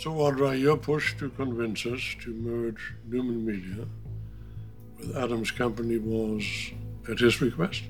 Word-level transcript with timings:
So, 0.00 0.12
Audra, 0.12 0.58
you're 0.58 0.78
to 0.78 1.28
convince 1.36 1.84
us 1.84 2.16
to 2.22 2.32
merge 2.32 2.94
Newman 3.06 3.44
Media 3.44 3.84
with 4.98 5.14
Adams 5.14 5.50
Company 5.50 5.98
was 5.98 6.42
at 7.06 7.18
his 7.18 7.42
request? 7.42 7.82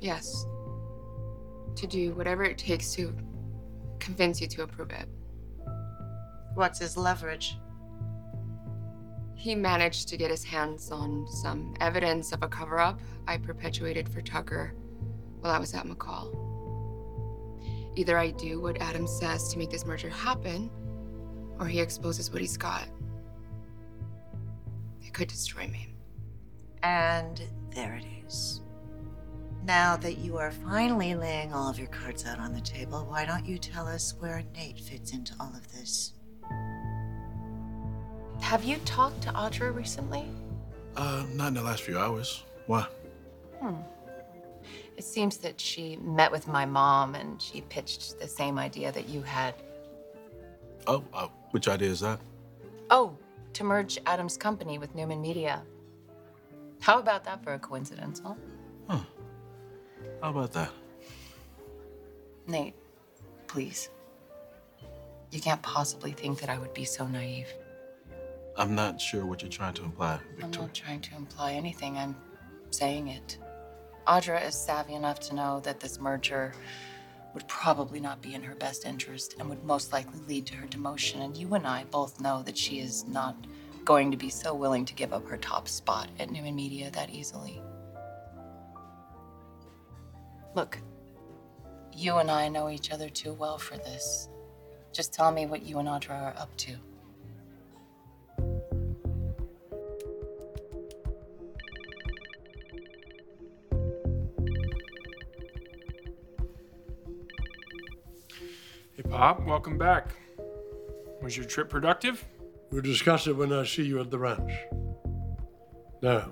Yes. 0.00 0.46
To 1.76 1.86
do 1.86 2.14
whatever 2.14 2.44
it 2.44 2.56
takes 2.56 2.94
to 2.94 3.14
convince 3.98 4.40
you 4.40 4.46
to 4.46 4.62
approve 4.62 4.90
it. 4.90 5.06
What's 6.54 6.78
his 6.78 6.96
leverage? 6.96 7.58
He 9.34 9.54
managed 9.54 10.08
to 10.08 10.16
get 10.16 10.30
his 10.30 10.44
hands 10.44 10.90
on 10.90 11.26
some 11.28 11.74
evidence 11.82 12.32
of 12.32 12.42
a 12.42 12.48
cover 12.48 12.78
up 12.78 13.00
I 13.26 13.36
perpetuated 13.36 14.08
for 14.08 14.22
Tucker 14.22 14.72
while 15.40 15.52
I 15.52 15.58
was 15.58 15.74
at 15.74 15.84
McCall. 15.84 16.34
Either 17.96 18.16
I 18.16 18.30
do 18.30 18.62
what 18.62 18.80
Adam 18.80 19.06
says 19.06 19.52
to 19.52 19.58
make 19.58 19.68
this 19.68 19.84
merger 19.84 20.08
happen, 20.08 20.70
or 21.58 21.66
he 21.66 21.80
exposes 21.80 22.30
what 22.30 22.40
he's 22.40 22.56
got. 22.56 22.88
It 25.02 25.12
could 25.12 25.28
destroy 25.28 25.66
me. 25.68 25.94
And 26.82 27.42
there 27.74 27.94
it 27.94 28.04
is. 28.26 28.62
Now 29.64 29.96
that 29.96 30.18
you 30.18 30.38
are 30.38 30.50
finally 30.50 31.14
laying 31.14 31.52
all 31.52 31.68
of 31.68 31.78
your 31.78 31.88
cards 31.88 32.24
out 32.24 32.38
on 32.38 32.54
the 32.54 32.60
table, 32.60 33.06
why 33.08 33.26
don't 33.26 33.44
you 33.44 33.58
tell 33.58 33.86
us 33.86 34.14
where 34.18 34.42
Nate 34.54 34.80
fits 34.80 35.12
into 35.12 35.34
all 35.38 35.52
of 35.54 35.70
this? 35.72 36.12
Have 38.40 38.64
you 38.64 38.76
talked 38.84 39.20
to 39.22 39.30
Audra 39.30 39.74
recently? 39.74 40.24
Uh, 40.96 41.24
not 41.34 41.48
in 41.48 41.54
the 41.54 41.62
last 41.62 41.82
few 41.82 41.98
hours. 41.98 42.44
Why? 42.66 42.86
Hmm. 43.60 43.74
It 44.96 45.04
seems 45.04 45.36
that 45.38 45.60
she 45.60 45.96
met 45.96 46.32
with 46.32 46.48
my 46.48 46.64
mom 46.64 47.14
and 47.14 47.40
she 47.40 47.60
pitched 47.62 48.18
the 48.18 48.26
same 48.26 48.58
idea 48.58 48.90
that 48.92 49.08
you 49.08 49.22
had. 49.22 49.54
Oh, 50.86 51.04
uh, 51.12 51.28
which 51.50 51.68
idea 51.68 51.90
is 51.90 52.00
that? 52.00 52.20
Oh, 52.90 53.16
to 53.54 53.64
merge 53.64 53.98
Adam's 54.06 54.36
company 54.36 54.78
with 54.78 54.94
Newman 54.94 55.20
Media. 55.20 55.62
How 56.80 56.98
about 56.98 57.24
that 57.24 57.42
for 57.42 57.54
a 57.54 57.58
coincidence, 57.58 58.20
huh? 58.24 58.34
Huh. 58.88 59.00
How 60.22 60.30
about 60.30 60.52
that? 60.52 60.70
Nate, 62.46 62.74
please. 63.46 63.90
You 65.30 65.40
can't 65.40 65.60
possibly 65.60 66.12
think 66.12 66.40
that 66.40 66.48
I 66.48 66.58
would 66.58 66.72
be 66.72 66.84
so 66.84 67.06
naive. 67.06 67.48
I'm 68.56 68.74
not 68.74 69.00
sure 69.00 69.26
what 69.26 69.42
you're 69.42 69.50
trying 69.50 69.74
to 69.74 69.84
imply, 69.84 70.18
Victoria. 70.30 70.44
I'm 70.44 70.50
not 70.50 70.74
trying 70.74 71.00
to 71.02 71.16
imply 71.16 71.52
anything. 71.52 71.98
I'm 71.98 72.16
saying 72.70 73.08
it. 73.08 73.38
Audra 74.06 74.44
is 74.46 74.54
savvy 74.54 74.94
enough 74.94 75.20
to 75.20 75.34
know 75.34 75.60
that 75.60 75.80
this 75.80 76.00
merger 76.00 76.54
would 77.38 77.46
probably 77.46 78.00
not 78.00 78.20
be 78.20 78.34
in 78.34 78.42
her 78.42 78.56
best 78.56 78.84
interest 78.84 79.36
and 79.38 79.48
would 79.48 79.62
most 79.62 79.92
likely 79.92 80.18
lead 80.26 80.44
to 80.44 80.56
her 80.56 80.66
demotion. 80.66 81.24
And 81.24 81.36
you 81.36 81.54
and 81.54 81.68
I 81.68 81.84
both 81.84 82.20
know 82.20 82.42
that 82.42 82.58
she 82.58 82.80
is 82.80 83.06
not 83.06 83.36
going 83.84 84.10
to 84.10 84.16
be 84.16 84.28
so 84.28 84.52
willing 84.52 84.84
to 84.86 84.94
give 84.94 85.12
up 85.12 85.24
her 85.28 85.36
top 85.36 85.68
spot 85.68 86.08
at 86.18 86.32
Newman 86.32 86.56
Media 86.56 86.90
that 86.90 87.10
easily. 87.10 87.62
Look, 90.56 90.80
you 91.92 92.16
and 92.16 92.28
I 92.28 92.48
know 92.48 92.70
each 92.70 92.90
other 92.90 93.08
too 93.08 93.34
well 93.34 93.56
for 93.56 93.76
this. 93.76 94.28
Just 94.92 95.12
tell 95.12 95.30
me 95.30 95.46
what 95.46 95.62
you 95.62 95.78
and 95.78 95.86
Audra 95.86 96.20
are 96.20 96.34
up 96.36 96.56
to. 96.56 96.74
Pop, 109.10 109.40
welcome 109.46 109.78
back. 109.78 110.08
Was 111.22 111.34
your 111.34 111.46
trip 111.46 111.70
productive? 111.70 112.26
We'll 112.70 112.82
discuss 112.82 113.26
it 113.26 113.34
when 113.34 113.52
I 113.54 113.64
see 113.64 113.84
you 113.84 114.00
at 114.00 114.10
the 114.10 114.18
ranch. 114.18 114.52
Now, 116.02 116.30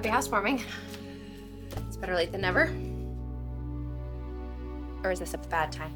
Happy 0.00 0.08
housewarming. 0.08 0.64
It's 1.86 1.98
better 1.98 2.14
late 2.14 2.32
than 2.32 2.40
never. 2.40 2.72
Or 5.04 5.12
is 5.12 5.18
this 5.18 5.34
a 5.34 5.38
bad 5.38 5.70
time? 5.70 5.92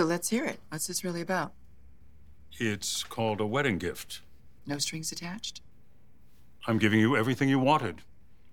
So 0.00 0.06
let's 0.06 0.30
hear 0.30 0.46
it. 0.46 0.58
What's 0.70 0.86
this 0.86 1.04
really 1.04 1.20
about? 1.20 1.52
It's 2.52 3.04
called 3.04 3.38
a 3.38 3.44
wedding 3.44 3.76
gift. 3.76 4.22
No 4.66 4.78
strings 4.78 5.12
attached? 5.12 5.60
I'm 6.66 6.78
giving 6.78 7.00
you 7.00 7.18
everything 7.18 7.50
you 7.50 7.58
wanted. 7.58 8.00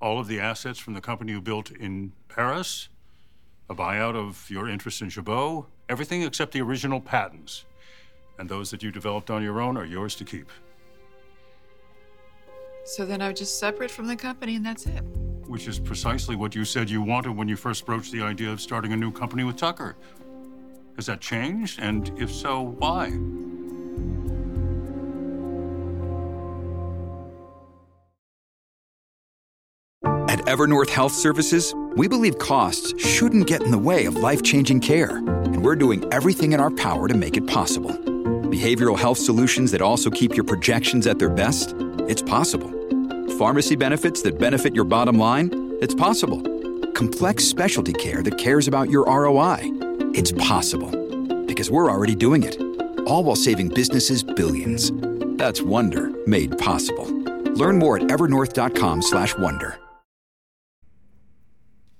All 0.02 0.20
of 0.20 0.28
the 0.28 0.42
assets 0.42 0.78
from 0.78 0.94
the 0.94 1.00
company 1.00 1.32
you 1.32 1.40
built 1.40 1.72
in 1.72 2.12
Paris, 2.28 2.90
a 3.70 3.76
buyout 3.76 4.14
of 4.14 4.50
your 4.50 4.68
interest 4.68 5.02
in 5.02 5.10
Jabot, 5.10 5.68
everything 5.88 6.22
except 6.22 6.52
the 6.52 6.60
original 6.60 7.00
patents. 7.00 7.64
And 8.38 8.50
those 8.50 8.70
that 8.72 8.84
you 8.84 8.92
developed 8.92 9.30
on 9.30 9.42
your 9.42 9.62
own 9.62 9.78
are 9.78 9.86
yours 9.86 10.16
to 10.16 10.26
keep. 10.26 10.52
So 12.84 13.06
then 13.06 13.22
I'm 13.22 13.34
just 13.34 13.58
separate 13.58 13.90
from 13.90 14.08
the 14.08 14.18
company 14.18 14.58
and 14.58 14.66
that's 14.66 14.86
it. 14.86 15.02
Which 15.48 15.70
is 15.70 15.80
precisely 15.80 16.36
what 16.36 16.56
you 16.56 16.66
said 16.66 16.90
you 16.90 17.02
wanted 17.02 17.38
when 17.38 17.48
you 17.48 17.56
first 17.56 17.86
broached 17.86 18.12
the 18.12 18.22
idea 18.22 18.52
of 18.52 18.60
starting 18.60 18.92
a 18.92 18.98
new 18.98 19.14
company 19.14 19.46
with 19.46 19.56
Tucker. 19.56 19.96
Has 20.98 21.06
that 21.06 21.22
changed? 21.22 21.80
And 21.80 22.12
if 22.18 22.32
so, 22.32 22.62
why? 22.80 23.06
At 30.28 30.40
Evernorth 30.46 30.90
Health 30.90 31.14
Services, 31.14 31.74
we 31.96 32.08
believe 32.08 32.40
costs 32.40 33.00
shouldn't 33.00 33.48
get 33.48 33.62
in 33.62 33.70
the 33.70 33.78
way 33.78 34.06
of 34.06 34.16
life 34.16 34.42
changing 34.42 34.82
care, 34.82 35.18
and 35.18 35.64
we're 35.64 35.76
doing 35.76 36.04
everything 36.12 36.54
in 36.54 36.60
our 36.60 36.72
power 36.72 37.08
to 37.08 37.14
make 37.14 37.38
it 37.38 37.46
possible. 37.46 37.92
Behavioral 37.92 38.98
health 38.98 39.20
solutions 39.20 39.72
that 39.72 39.82
also 39.82 40.10
keep 40.10 40.36
your 40.36 40.44
projections 40.44 41.06
at 41.06 41.20
their 41.20 41.30
best? 41.30 41.76
It's 42.10 42.24
possible. 42.24 42.72
Pharmacy 43.38 43.76
benefits 43.76 44.24
that 44.24 44.40
benefit 44.40 44.74
your 44.74 44.86
bottom 44.86 45.20
line? 45.20 45.78
It's 45.80 45.94
possible. 45.94 46.42
Complex 46.94 47.44
specialty 47.44 47.94
care 47.94 48.24
that 48.24 48.40
cares 48.40 48.68
about 48.68 48.90
your 48.90 49.06
ROI? 49.06 49.87
It's 50.18 50.32
possible. 50.32 50.90
Because 51.46 51.70
we're 51.70 51.92
already 51.92 52.16
doing 52.16 52.42
it. 52.42 52.60
All 53.06 53.24
while 53.24 53.36
saving 53.36 53.70
businesses 53.70 54.24
billions. 54.24 54.92
That's 55.38 55.62
Wonder 55.62 56.10
made 56.26 56.58
possible. 56.58 57.06
Learn 57.54 57.78
more 57.78 57.98
at 57.98 58.06
evernorth.com/wonder. 58.06 59.80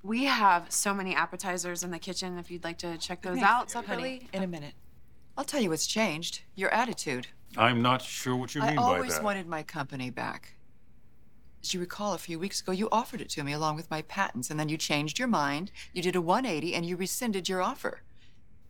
We 0.02 0.24
have 0.24 0.72
so 0.72 0.96
many 0.96 1.14
appetizers 1.14 1.84
in 1.84 1.92
the 1.92 2.00
kitchen 2.00 2.40
if 2.40 2.50
you'd 2.50 2.64
like 2.64 2.80
to 2.80 2.98
check 2.98 3.22
those 3.22 3.38
Okay, 3.38 3.46
out 3.46 3.72
honey, 3.72 4.28
in 4.34 4.42
a 4.42 4.48
minute. 4.48 4.74
I'll 5.38 5.46
tell 5.46 5.62
you 5.62 5.70
what's 5.70 5.86
changed. 5.86 6.42
Your 6.56 6.74
attitude. 6.74 7.28
I'm 7.56 7.84
not 7.84 8.02
sure 8.02 8.36
what 8.36 8.56
you 8.56 8.64
I 8.64 8.70
mean 8.70 8.78
by 8.78 8.82
always 8.82 9.20
wanted 9.20 9.48
my 9.48 9.62
company 9.62 10.10
back. 10.10 10.56
As 11.62 11.76
you 11.76 11.80
recall, 11.80 12.14
a 12.14 12.18
few 12.18 12.40
weeks 12.40 12.62
ago, 12.62 12.72
you 12.72 12.90
offered 12.92 13.22
it 13.22 13.30
to 13.30 13.44
me 13.44 13.52
along 13.52 13.76
with 13.76 13.92
my 13.92 14.02
patents, 14.02 14.50
and 14.50 14.60
then 14.60 14.70
you 14.70 14.78
changed 14.78 15.20
your 15.20 15.28
mind. 15.28 15.72
You 15.94 16.02
did 16.02 16.16
a 16.16 16.22
180 16.22 16.74
and 16.74 16.84
you 16.84 16.96
rescinded 16.96 17.48
your 17.48 17.62
offer. 17.62 18.02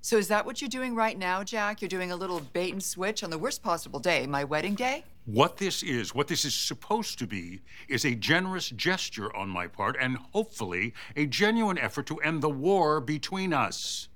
So 0.01 0.17
is 0.17 0.27
that 0.29 0.45
what 0.45 0.61
you're 0.61 0.69
doing 0.69 0.95
right 0.95 1.17
now, 1.17 1.43
Jack? 1.43 1.81
You're 1.81 1.89
doing 1.89 2.11
a 2.11 2.15
little 2.15 2.39
bait 2.39 2.71
and 2.71 2.81
switch 2.81 3.23
on 3.23 3.29
the 3.29 3.37
worst 3.37 3.61
possible 3.61 3.99
day, 3.99 4.25
my 4.25 4.43
wedding 4.43 4.75
day? 4.75 5.03
What 5.25 5.57
this 5.57 5.83
is, 5.83 6.15
what 6.15 6.27
this 6.29 6.45
is 6.45 6.53
supposed 6.53 7.19
to 7.19 7.27
be, 7.27 7.61
is 7.89 8.05
a 8.05 8.15
generous 8.15 8.69
gesture 8.69 9.35
on 9.35 9.49
my 9.49 9.67
part 9.67 9.97
and 9.99 10.17
hopefully 10.31 10.93
a 11.17 11.25
genuine 11.25 11.77
effort 11.77 12.05
to 12.07 12.17
end 12.19 12.41
the 12.41 12.49
war 12.49 13.01
between 13.01 13.51
us. 13.51 14.07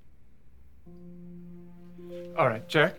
All 2.38 2.48
right, 2.48 2.66
Jack. 2.69 2.95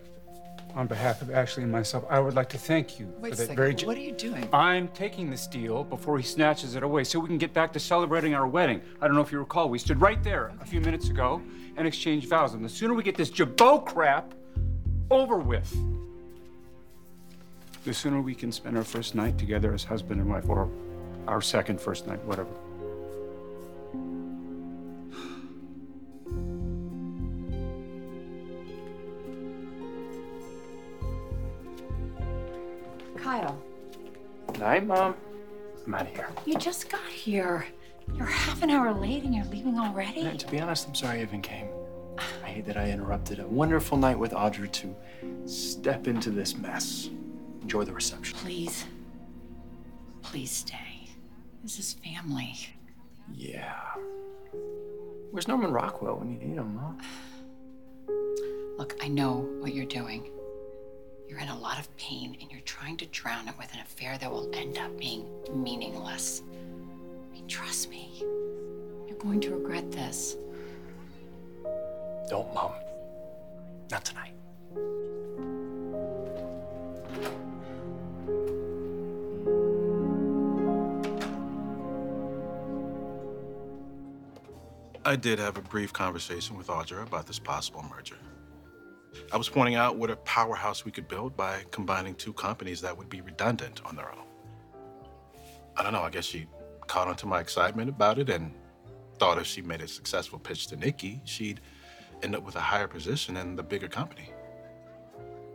On 0.75 0.87
behalf 0.87 1.21
of 1.21 1.31
Ashley 1.31 1.63
and 1.63 1.71
myself, 1.71 2.03
I 2.09 2.19
would 2.19 2.33
like 2.33 2.49
to 2.49 2.57
thank 2.57 2.99
you 2.99 3.05
Wait 3.19 3.21
for 3.21 3.27
a 3.27 3.29
that 3.31 3.37
second. 3.37 3.55
very. 3.55 3.75
ge- 3.75 3.85
what 3.85 3.95
are 3.97 4.01
you 4.01 4.11
doing? 4.11 4.47
I'm 4.53 4.87
taking 4.89 5.29
this 5.29 5.45
deal 5.45 5.83
before 5.83 6.17
he 6.17 6.23
snatches 6.23 6.75
it 6.75 6.81
away 6.81 7.03
so 7.03 7.19
we 7.19 7.27
can 7.27 7.37
get 7.37 7.53
back 7.53 7.73
to 7.73 7.79
celebrating 7.79 8.33
our 8.33 8.47
wedding. 8.47 8.81
I 8.99 9.07
don't 9.07 9.15
know 9.15 9.21
if 9.21 9.31
you 9.31 9.37
recall, 9.39 9.69
we 9.69 9.77
stood 9.77 10.01
right 10.01 10.21
there 10.23 10.51
a 10.61 10.65
few 10.65 10.81
minutes 10.81 11.09
ago 11.09 11.41
and 11.77 11.87
exchange 11.87 12.27
vows. 12.27 12.53
And 12.53 12.63
the 12.63 12.69
sooner 12.69 12.93
we 12.93 13.03
get 13.03 13.15
this 13.15 13.29
Jabot 13.29 13.85
crap 13.85 14.33
over 15.09 15.37
with, 15.37 15.75
the 17.85 17.93
sooner 17.93 18.21
we 18.21 18.35
can 18.35 18.51
spend 18.51 18.77
our 18.77 18.83
first 18.83 19.15
night 19.15 19.37
together 19.37 19.73
as 19.73 19.83
husband 19.83 20.21
and 20.21 20.29
wife, 20.29 20.47
or 20.47 20.69
our 21.27 21.41
second 21.41 21.79
first 21.81 22.07
night, 22.07 22.23
whatever. 22.25 22.49
Kyle, 33.17 33.57
Night, 34.59 34.85
Mom. 34.85 35.15
I'm 35.85 35.93
out 35.93 36.01
of 36.03 36.07
here. 36.09 36.29
you 36.45 36.57
just 36.57 36.89
got 36.89 37.05
here. 37.07 37.65
You're 38.11 38.25
half 38.25 38.61
an 38.61 38.69
hour 38.69 38.93
late 38.93 39.23
and 39.23 39.33
you're 39.33 39.45
leaving 39.45 39.79
already? 39.79 40.21
And 40.21 40.39
to 40.39 40.47
be 40.47 40.59
honest, 40.59 40.87
I'm 40.87 40.95
sorry 40.95 41.19
I 41.19 41.21
even 41.21 41.41
came. 41.41 41.67
I 42.43 42.47
hate 42.47 42.65
that 42.65 42.77
I 42.77 42.89
interrupted 42.89 43.39
a 43.39 43.47
wonderful 43.47 43.97
night 43.97 44.17
with 44.17 44.31
Audra 44.31 44.71
to 44.71 44.95
step 45.45 46.07
into 46.07 46.29
this 46.29 46.55
mess. 46.55 47.09
Enjoy 47.61 47.83
the 47.83 47.93
reception. 47.93 48.37
Please. 48.37 48.85
Please 50.21 50.51
stay. 50.51 51.09
This 51.63 51.79
is 51.79 51.93
family. 51.93 52.55
Yeah. 53.33 53.73
Where's 55.31 55.47
Norman 55.47 55.71
Rockwell 55.71 56.17
when 56.17 56.29
you 56.31 56.37
need 56.37 56.57
him, 56.57 56.75
Mom? 56.75 56.99
Look, 58.77 58.95
I 59.01 59.07
know 59.07 59.47
what 59.59 59.73
you're 59.73 59.85
doing. 59.85 60.29
You're 61.27 61.39
in 61.39 61.49
a 61.49 61.57
lot 61.57 61.79
of 61.79 61.95
pain 61.97 62.37
and 62.41 62.51
you're 62.51 62.61
trying 62.61 62.97
to 62.97 63.05
drown 63.07 63.47
it 63.47 63.57
with 63.57 63.73
an 63.73 63.79
affair 63.79 64.17
that 64.19 64.29
will 64.31 64.53
end 64.53 64.77
up 64.77 64.95
being 64.97 65.25
meaningless. 65.51 66.43
I 67.43 67.45
mean, 67.45 67.49
trust 67.49 67.89
me. 67.89 68.09
You're 69.07 69.17
going 69.17 69.41
to 69.41 69.51
regret 69.51 69.91
this. 69.91 70.37
Don't, 72.29 72.53
Mom. 72.53 72.71
Not 73.91 74.05
tonight. 74.05 74.33
I 85.05 85.17
did 85.17 85.37
have 85.39 85.57
a 85.57 85.61
brief 85.61 85.91
conversation 85.91 86.57
with 86.57 86.67
Audra 86.67 87.05
about 87.05 87.27
this 87.27 87.39
possible 87.39 87.83
merger. 87.93 88.15
I 89.33 89.37
was 89.37 89.49
pointing 89.49 89.75
out 89.75 89.97
what 89.97 90.09
a 90.09 90.15
powerhouse 90.15 90.85
we 90.85 90.91
could 90.91 91.09
build 91.09 91.35
by 91.35 91.63
combining 91.71 92.15
two 92.15 92.31
companies 92.31 92.79
that 92.81 92.97
would 92.97 93.09
be 93.09 93.19
redundant 93.19 93.81
on 93.85 93.97
their 93.97 94.09
own. 94.09 94.23
I 95.75 95.83
don't 95.83 95.91
know, 95.91 96.03
I 96.03 96.09
guess 96.09 96.25
she 96.25 96.47
caught 96.93 97.07
on 97.07 97.15
to 97.15 97.25
my 97.25 97.39
excitement 97.39 97.89
about 97.89 98.19
it 98.19 98.29
and 98.29 98.53
thought 99.17 99.39
if 99.39 99.47
she 99.47 99.63
made 99.63 99.81
a 99.81 99.87
successful 99.87 100.37
pitch 100.37 100.67
to 100.67 100.75
Nikki, 100.75 101.19
she'd 101.25 101.59
end 102.21 102.35
up 102.35 102.43
with 102.43 102.55
a 102.55 102.59
higher 102.59 102.87
position 102.87 103.35
in 103.35 103.55
the 103.55 103.63
bigger 103.63 103.87
company. 103.87 104.29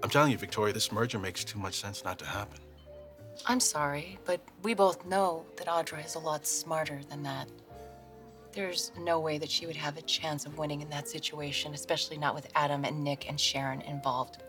I'm 0.02 0.10
telling 0.10 0.32
you, 0.32 0.36
Victoria, 0.36 0.74
this 0.74 0.90
merger 0.90 1.16
makes 1.16 1.44
too 1.44 1.60
much 1.60 1.74
sense 1.74 2.02
not 2.02 2.18
to 2.18 2.24
happen. 2.24 2.58
I'm 3.46 3.60
sorry, 3.60 4.18
but 4.24 4.40
we 4.64 4.74
both 4.74 5.06
know 5.06 5.44
that 5.58 5.68
Audra 5.68 6.04
is 6.04 6.16
a 6.16 6.18
lot 6.18 6.44
smarter 6.44 7.02
than 7.08 7.22
that. 7.22 7.48
There's 8.50 8.90
no 8.98 9.20
way 9.20 9.38
that 9.38 9.48
she 9.48 9.64
would 9.64 9.76
have 9.76 9.96
a 9.96 10.02
chance 10.02 10.44
of 10.44 10.58
winning 10.58 10.80
in 10.80 10.90
that 10.90 11.06
situation, 11.06 11.72
especially 11.72 12.18
not 12.18 12.34
with 12.34 12.48
Adam 12.56 12.84
and 12.84 13.04
Nick 13.04 13.28
and 13.28 13.38
Sharon 13.38 13.82
involved. 13.82 14.42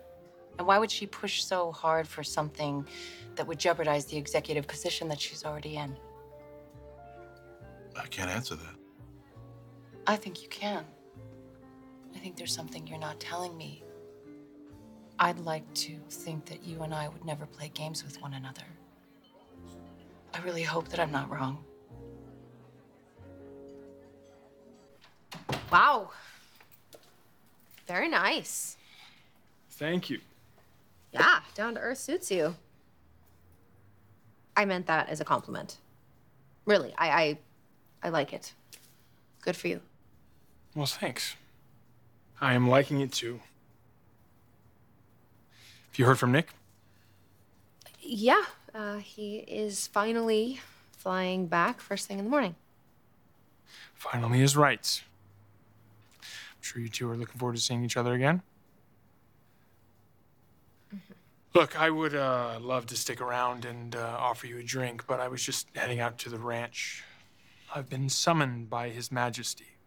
And 0.58 0.66
why 0.66 0.80
would 0.80 0.90
she 0.90 1.06
push 1.06 1.44
so 1.44 1.72
hard 1.72 2.08
for 2.08 2.24
something 2.24 2.88
that 3.36 3.46
would 3.46 3.60
jeopardize 3.60 4.06
the 4.06 4.18
executive 4.18 4.66
position 4.66 5.08
that 5.10 5.22
she's 5.22 5.46
already 5.46 5.76
in? 5.76 5.96
I 8.00 8.08
can't 8.08 8.30
answer 8.30 8.56
that. 8.56 8.76
I 10.08 10.16
think 10.16 10.42
you 10.42 10.50
can. 10.50 10.86
I 12.16 12.20
think 12.20 12.38
there's 12.38 12.54
something 12.54 12.88
you're 12.88 12.98
not 12.98 13.20
telling 13.20 13.56
me. 13.58 13.84
I'd 15.20 15.40
like 15.40 15.72
to 15.76 15.98
think 16.10 16.46
that 16.46 16.64
you 16.64 16.82
and 16.82 16.94
I 16.94 17.10
would 17.10 17.26
never 17.26 17.46
play 17.46 17.70
games 17.74 18.04
with 18.04 18.22
one 18.22 18.34
another. 18.34 18.64
I 20.34 20.40
really 20.42 20.64
hope 20.64 20.88
that 20.90 21.00
I'm 21.00 21.12
not 21.12 21.30
wrong. 21.30 21.64
Wow. 25.72 26.12
Very 27.88 28.08
nice. 28.08 28.78
Thank 29.72 30.10
you. 30.10 30.20
Yeah, 31.12 31.40
down 31.56 31.76
to 31.76 31.80
earth 31.80 31.98
suits 31.98 32.32
you. 32.32 32.56
I 34.56 34.66
meant 34.66 34.88
that 34.88 35.10
as 35.10 35.22
a 35.22 35.26
compliment. 35.26 35.78
Really, 36.66 36.94
I 36.98 37.10
I, 37.10 37.38
I 38.02 38.10
like 38.10 38.34
it. 38.34 38.54
Good 39.42 39.56
for 39.56 39.68
you. 39.68 39.82
Well, 40.76 40.86
thanks. 40.86 41.36
I 42.42 42.54
am 42.54 42.70
liking 42.70 43.02
it 43.02 43.12
too. 43.12 43.42
Have 45.90 46.00
you 46.00 46.06
heard 46.06 46.20
from 46.20 46.32
Nick? 46.32 46.50
Yeah, 48.00 48.44
uh, 48.74 48.98
he 48.98 49.40
is 49.40 49.88
finally 49.88 50.62
flying 50.92 51.48
back 51.48 51.82
first 51.82 52.08
thing 52.08 52.20
in 52.20 52.26
the 52.26 52.32
morning. 52.32 52.56
Finally, 53.94 54.40
his 54.40 54.56
rights. 54.56 55.04
I'm 56.22 56.62
sure 56.62 56.82
you 56.82 56.90
two 56.90 57.10
are 57.10 57.18
looking 57.18 57.38
forward 57.38 57.56
to 57.56 57.62
seeing 57.62 57.84
each 57.84 57.98
other 57.98 58.14
again. 58.14 58.42
Look, 61.56 61.80
I 61.80 61.90
would 61.90 62.16
uh, 62.16 62.60
love 62.62 62.86
to 62.88 62.96
stick 62.96 63.22
around 63.22 63.66
and 63.66 63.96
uh, 63.96 64.16
offer 64.20 64.46
you 64.46 64.60
a 64.60 64.64
drink, 64.64 65.08
but 65.08 65.20
I 65.20 65.28
was 65.28 65.44
just 65.44 65.68
heading 65.76 66.00
out 66.00 66.20
to 66.20 66.30
the 66.30 66.38
ranch. 66.38 67.04
I've 67.74 67.90
been 67.90 68.10
summoned 68.10 68.70
by 68.70 68.90
His 68.90 69.12
Majesty. 69.12 69.78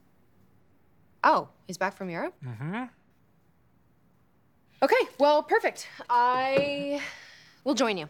Oh, 1.25 1.49
he's 1.67 1.79
back 1.79 1.96
from 1.96 2.11
Europe? 2.11 2.34
Mm-hmm. 2.44 2.84
Okay, 4.82 5.08
well, 5.19 5.43
perfect. 5.43 5.87
I 6.11 7.00
will 7.62 7.75
join 7.75 7.96
you. 7.96 8.08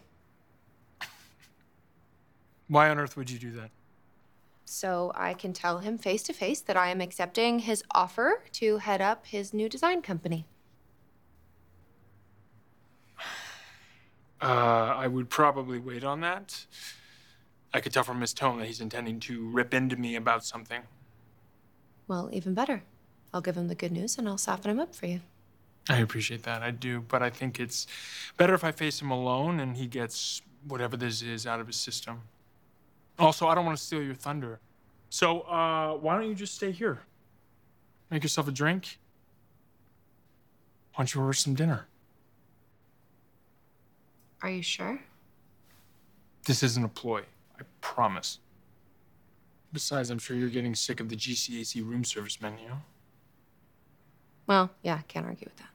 Why 2.67 2.89
on 2.89 2.97
earth 2.97 3.15
would 3.15 3.29
you 3.29 3.37
do 3.37 3.51
that? 3.51 3.69
So 4.65 5.11
I 5.13 5.35
can 5.35 5.53
tell 5.53 5.79
him 5.79 5.99
face 5.99 6.23
to 6.23 6.33
face 6.33 6.61
that 6.61 6.75
I 6.75 6.89
am 6.89 7.01
accepting 7.01 7.59
his 7.59 7.83
offer 7.91 8.41
to 8.53 8.77
head 8.77 9.01
up 9.01 9.27
his 9.27 9.53
new 9.53 9.69
design 9.69 10.01
company. 10.01 10.47
Uh, 14.41 14.45
I 14.97 15.07
would 15.07 15.29
probably 15.29 15.77
wait 15.77 16.03
on 16.03 16.21
that. 16.21 16.65
I 17.73 17.79
could 17.79 17.91
tell 17.91 18.03
from 18.03 18.21
his 18.21 18.33
tone 18.33 18.59
that 18.59 18.67
he's 18.67 18.81
intending 18.81 19.19
to 19.21 19.47
rip 19.49 19.73
into 19.73 19.95
me 19.95 20.15
about 20.15 20.45
something. 20.45 20.83
Well, 22.07 22.29
even 22.31 22.53
better. 22.53 22.83
I'll 23.33 23.41
give 23.41 23.57
him 23.57 23.67
the 23.67 23.75
good 23.75 23.91
news 23.91 24.17
and 24.17 24.27
I'll 24.27 24.37
soften 24.37 24.69
him 24.69 24.79
up 24.79 24.93
for 24.93 25.07
you. 25.07 25.21
I 25.89 25.97
appreciate 25.97 26.43
that, 26.43 26.61
I 26.61 26.71
do, 26.71 27.01
but 27.01 27.21
I 27.21 27.29
think 27.29 27.59
it's 27.59 27.87
better 28.37 28.53
if 28.53 28.63
I 28.63 28.71
face 28.71 29.01
him 29.01 29.11
alone 29.11 29.59
and 29.59 29.75
he 29.75 29.87
gets 29.87 30.41
whatever 30.67 30.95
this 30.95 31.21
is 31.21 31.45
out 31.45 31.59
of 31.59 31.67
his 31.67 31.75
system. 31.75 32.21
Also, 33.19 33.47
I 33.47 33.55
don't 33.55 33.65
want 33.65 33.77
to 33.77 33.83
steal 33.83 34.01
your 34.01 34.15
thunder. 34.15 34.59
So, 35.09 35.41
uh, 35.41 35.93
why 35.93 36.17
don't 36.17 36.27
you 36.27 36.35
just 36.35 36.55
stay 36.55 36.71
here? 36.71 36.99
Make 38.09 38.23
yourself 38.23 38.47
a 38.47 38.51
drink. 38.51 38.97
Why 40.93 41.03
don't 41.03 41.13
you 41.13 41.21
order 41.21 41.33
some 41.33 41.53
dinner? 41.53 41.87
Are 44.41 44.49
you 44.49 44.61
sure? 44.61 44.99
This 46.45 46.63
isn't 46.63 46.83
a 46.83 46.89
ploy, 46.89 47.23
promise. 47.83 48.39
Besides, 49.73 50.09
I'm 50.09 50.17
sure 50.17 50.35
you're 50.35 50.49
getting 50.49 50.73
sick 50.73 50.99
of 50.99 51.09
the 51.09 51.15
GCAC 51.15 51.85
room 51.85 52.03
service 52.03 52.41
menu. 52.41 52.77
Well, 54.47 54.71
yeah, 54.81 55.01
can't 55.07 55.25
argue 55.25 55.45
with 55.45 55.57
that. 55.57 55.69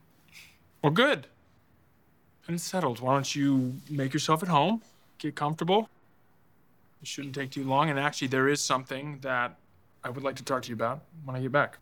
Well, 0.83 0.93
good. 0.93 1.27
And 2.47 2.55
it's 2.55 2.65
settled. 2.65 3.00
Why 3.00 3.12
don't 3.12 3.35
you 3.37 3.75
make 3.91 4.12
yourself 4.12 4.43
at 4.43 4.49
home, 4.49 4.83
get 5.19 5.37
comfortable? 5.37 5.91
It 7.03 7.09
shouldn't 7.09 7.35
take 7.35 7.50
too 7.50 7.65
long. 7.65 7.91
And 7.91 7.99
actually, 7.99 8.29
there 8.29 8.49
is 8.49 8.61
something 8.62 9.19
that 9.21 9.57
I 10.03 10.11
would 10.11 10.25
like 10.25 10.37
to 10.37 10.45
talk 10.45 10.62
to 10.62 10.69
you 10.71 10.75
about 10.75 11.03
when 11.25 11.37
I 11.37 11.41
get 11.41 11.53
back. 11.53 11.79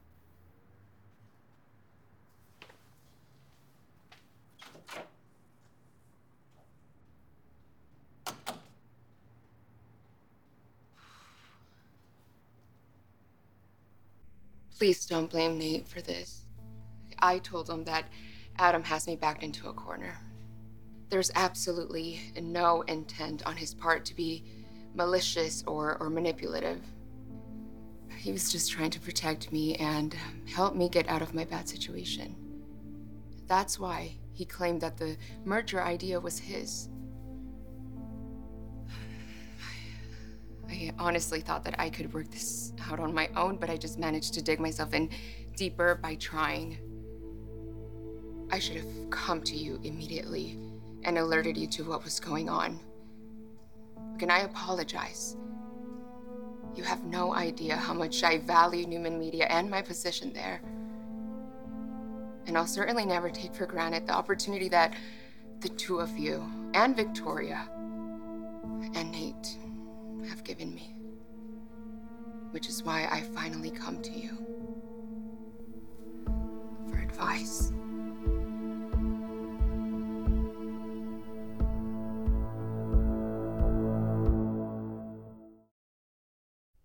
Please 14.79 15.07
don't 15.07 15.31
blame 15.31 15.57
Nate 15.57 15.89
for 15.89 16.03
this. 16.03 16.45
I 17.19 17.39
told 17.39 17.71
him 17.71 17.85
that 17.85 18.09
Adam 18.59 18.85
has 18.85 19.07
me 19.07 19.17
backed 19.17 19.43
into 19.43 19.69
a 19.69 19.73
corner. 19.73 20.19
There's 21.09 21.31
absolutely 21.35 22.21
no 22.39 22.83
intent 22.83 23.43
on 23.47 23.57
his 23.57 23.73
part 23.73 24.05
to 24.07 24.15
be 24.15 24.45
malicious 24.95 25.65
or, 25.67 25.97
or 25.99 26.11
manipulative. 26.11 26.83
He 28.19 28.33
was 28.33 28.53
just 28.53 28.71
trying 28.71 28.91
to 28.91 29.01
protect 29.01 29.51
me 29.51 29.77
and 29.77 30.15
help 30.47 30.75
me 30.75 30.91
get 30.91 31.09
out 31.09 31.23
of 31.23 31.33
my 31.33 31.45
bad 31.45 31.69
situation. 31.69 32.37
That's 33.47 33.79
why 33.79 34.17
he 34.33 34.45
claimed 34.45 34.83
that 34.83 34.99
the 34.99 35.17
merger 35.45 35.83
idea 35.83 36.21
was 36.21 36.39
his. 36.39 36.91
I 40.69 40.93
honestly 40.99 41.41
thought 41.41 41.65
that 41.65 41.77
I 41.79 41.91
could 41.91 42.13
work 42.13 42.31
this 42.31 42.73
out 42.91 43.01
on 43.01 43.15
my 43.15 43.29
own, 43.37 43.57
but 43.57 43.71
I 43.71 43.77
just 43.77 43.99
managed 43.99 44.35
to 44.35 44.43
dig 44.43 44.61
myself 44.61 44.95
in 44.95 45.11
deeper 45.57 45.95
by 45.95 46.17
trying. 46.17 46.79
I 48.51 48.59
should 48.59 48.77
have 48.77 49.11
come 49.11 49.43
to 49.43 49.57
you 49.57 49.81
immediately 49.83 50.59
and 51.05 51.19
alerted 51.19 51.57
you 51.57 51.67
to 51.69 51.85
what 51.85 52.05
was 52.05 52.19
going 52.21 52.49
on. 52.49 52.81
Can 54.19 54.31
I 54.31 54.41
apologize? 54.41 55.37
You 56.75 56.85
have 56.85 57.05
no 57.05 57.35
idea 57.35 57.77
how 57.77 57.95
much 57.95 58.23
I 58.23 58.39
value 58.39 58.87
Newman 58.87 59.19
Media 59.19 59.47
and 59.47 59.71
my 59.71 59.83
position 59.83 60.33
there. 60.33 60.61
And 62.47 62.57
I'll 62.57 62.67
certainly 62.67 63.07
never 63.07 63.31
take 63.31 63.55
for 63.55 63.67
granted 63.67 64.07
the 64.07 64.15
opportunity 64.15 64.69
that 64.69 64.95
the 65.61 65.69
two 65.71 66.01
of 66.01 66.17
you 66.19 66.45
and 66.75 66.95
Victoria 66.95 67.69
and 68.95 69.11
Nate 69.11 69.59
have 70.27 70.45
given 70.45 70.75
me. 70.75 70.95
Which 72.51 72.69
is 72.69 72.83
why 72.83 73.09
I 73.11 73.23
finally 73.35 73.71
come 73.71 74.01
to 74.03 74.11
you 74.11 74.31
for 76.89 76.99
advice. 76.99 77.73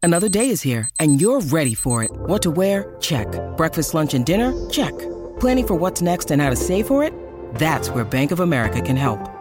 Another 0.03 0.29
day 0.29 0.49
is 0.49 0.63
here, 0.63 0.89
and 0.99 1.21
you're 1.21 1.41
ready 1.41 1.75
for 1.75 2.01
it. 2.03 2.09
What 2.11 2.41
to 2.41 2.49
wear? 2.49 2.95
Check. 2.99 3.27
Breakfast, 3.55 3.93
lunch, 3.93 4.15
and 4.15 4.25
dinner? 4.25 4.51
Check. 4.69 4.97
Planning 5.39 5.67
for 5.67 5.75
what's 5.75 6.01
next 6.01 6.31
and 6.31 6.41
how 6.41 6.49
to 6.49 6.55
save 6.55 6.87
for 6.87 7.03
it? 7.03 7.13
That's 7.55 7.91
where 7.91 8.03
Bank 8.03 8.31
of 8.31 8.39
America 8.39 8.81
can 8.81 8.95
help. 8.95 9.40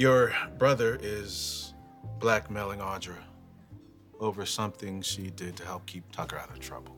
Your 0.00 0.32
brother 0.56 0.98
is 1.02 1.74
blackmailing 2.20 2.78
Audra 2.78 3.18
over 4.18 4.46
something 4.46 5.02
she 5.02 5.28
did 5.28 5.56
to 5.56 5.64
help 5.66 5.84
keep 5.84 6.10
Tucker 6.10 6.38
out 6.38 6.48
of 6.50 6.58
trouble. 6.58 6.96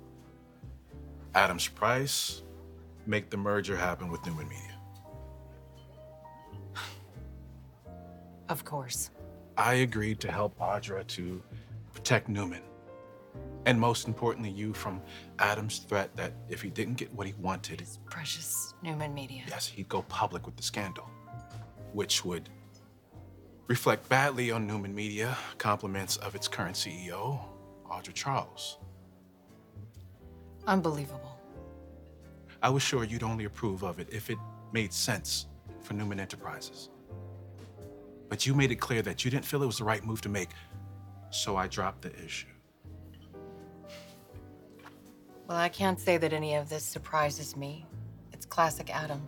Adam's 1.34 1.66
price, 1.66 2.42
make 3.04 3.28
the 3.28 3.36
merger 3.36 3.76
happen 3.76 4.08
with 4.08 4.24
Newman 4.24 4.48
Media. 4.48 4.78
Of 8.48 8.64
course. 8.64 9.10
I 9.56 9.74
agreed 9.74 10.20
to 10.20 10.30
help 10.30 10.56
Audra 10.60 11.04
to 11.08 11.42
protect 11.92 12.28
Newman. 12.28 12.62
And 13.66 13.80
most 13.80 14.06
importantly, 14.06 14.50
you 14.50 14.72
from 14.72 15.02
Adam's 15.40 15.80
threat 15.80 16.14
that 16.14 16.34
if 16.48 16.62
he 16.62 16.70
didn't 16.70 16.98
get 16.98 17.12
what 17.12 17.26
he 17.26 17.32
wanted, 17.40 17.80
His 17.80 17.98
precious 18.08 18.74
Newman 18.80 19.12
Media. 19.12 19.42
yes, 19.48 19.66
he'd 19.66 19.88
go 19.88 20.02
public 20.02 20.46
with 20.46 20.54
the 20.54 20.62
scandal, 20.62 21.10
which 21.94 22.24
would 22.24 22.48
reflect 23.72 24.06
badly 24.10 24.50
on 24.50 24.66
Newman 24.66 24.94
Media, 24.94 25.34
compliments 25.56 26.18
of 26.18 26.34
its 26.34 26.46
current 26.46 26.76
CEO, 26.76 27.40
Audra 27.90 28.12
Charles. 28.12 28.76
Unbelievable. 30.66 31.38
I 32.62 32.68
was 32.68 32.82
sure 32.82 33.02
you'd 33.02 33.22
only 33.22 33.46
approve 33.46 33.82
of 33.82 33.98
it 33.98 34.08
if 34.12 34.28
it 34.28 34.36
made 34.74 34.92
sense 34.92 35.46
for 35.80 35.94
Newman 35.94 36.20
Enterprises. 36.20 36.90
But 38.28 38.44
you 38.44 38.52
made 38.52 38.72
it 38.72 38.76
clear 38.76 39.00
that 39.00 39.24
you 39.24 39.30
didn't 39.30 39.46
feel 39.46 39.62
it 39.62 39.66
was 39.66 39.78
the 39.78 39.84
right 39.84 40.04
move 40.04 40.20
to 40.20 40.28
make, 40.28 40.50
so 41.30 41.56
I 41.56 41.66
dropped 41.66 42.02
the 42.02 42.14
issue. 42.22 42.48
Well, 45.48 45.56
I 45.56 45.70
can't 45.70 45.98
say 45.98 46.18
that 46.18 46.34
any 46.34 46.56
of 46.56 46.68
this 46.68 46.84
surprises 46.84 47.56
me. 47.56 47.86
It's 48.34 48.44
classic 48.44 48.94
Adam. 48.94 49.26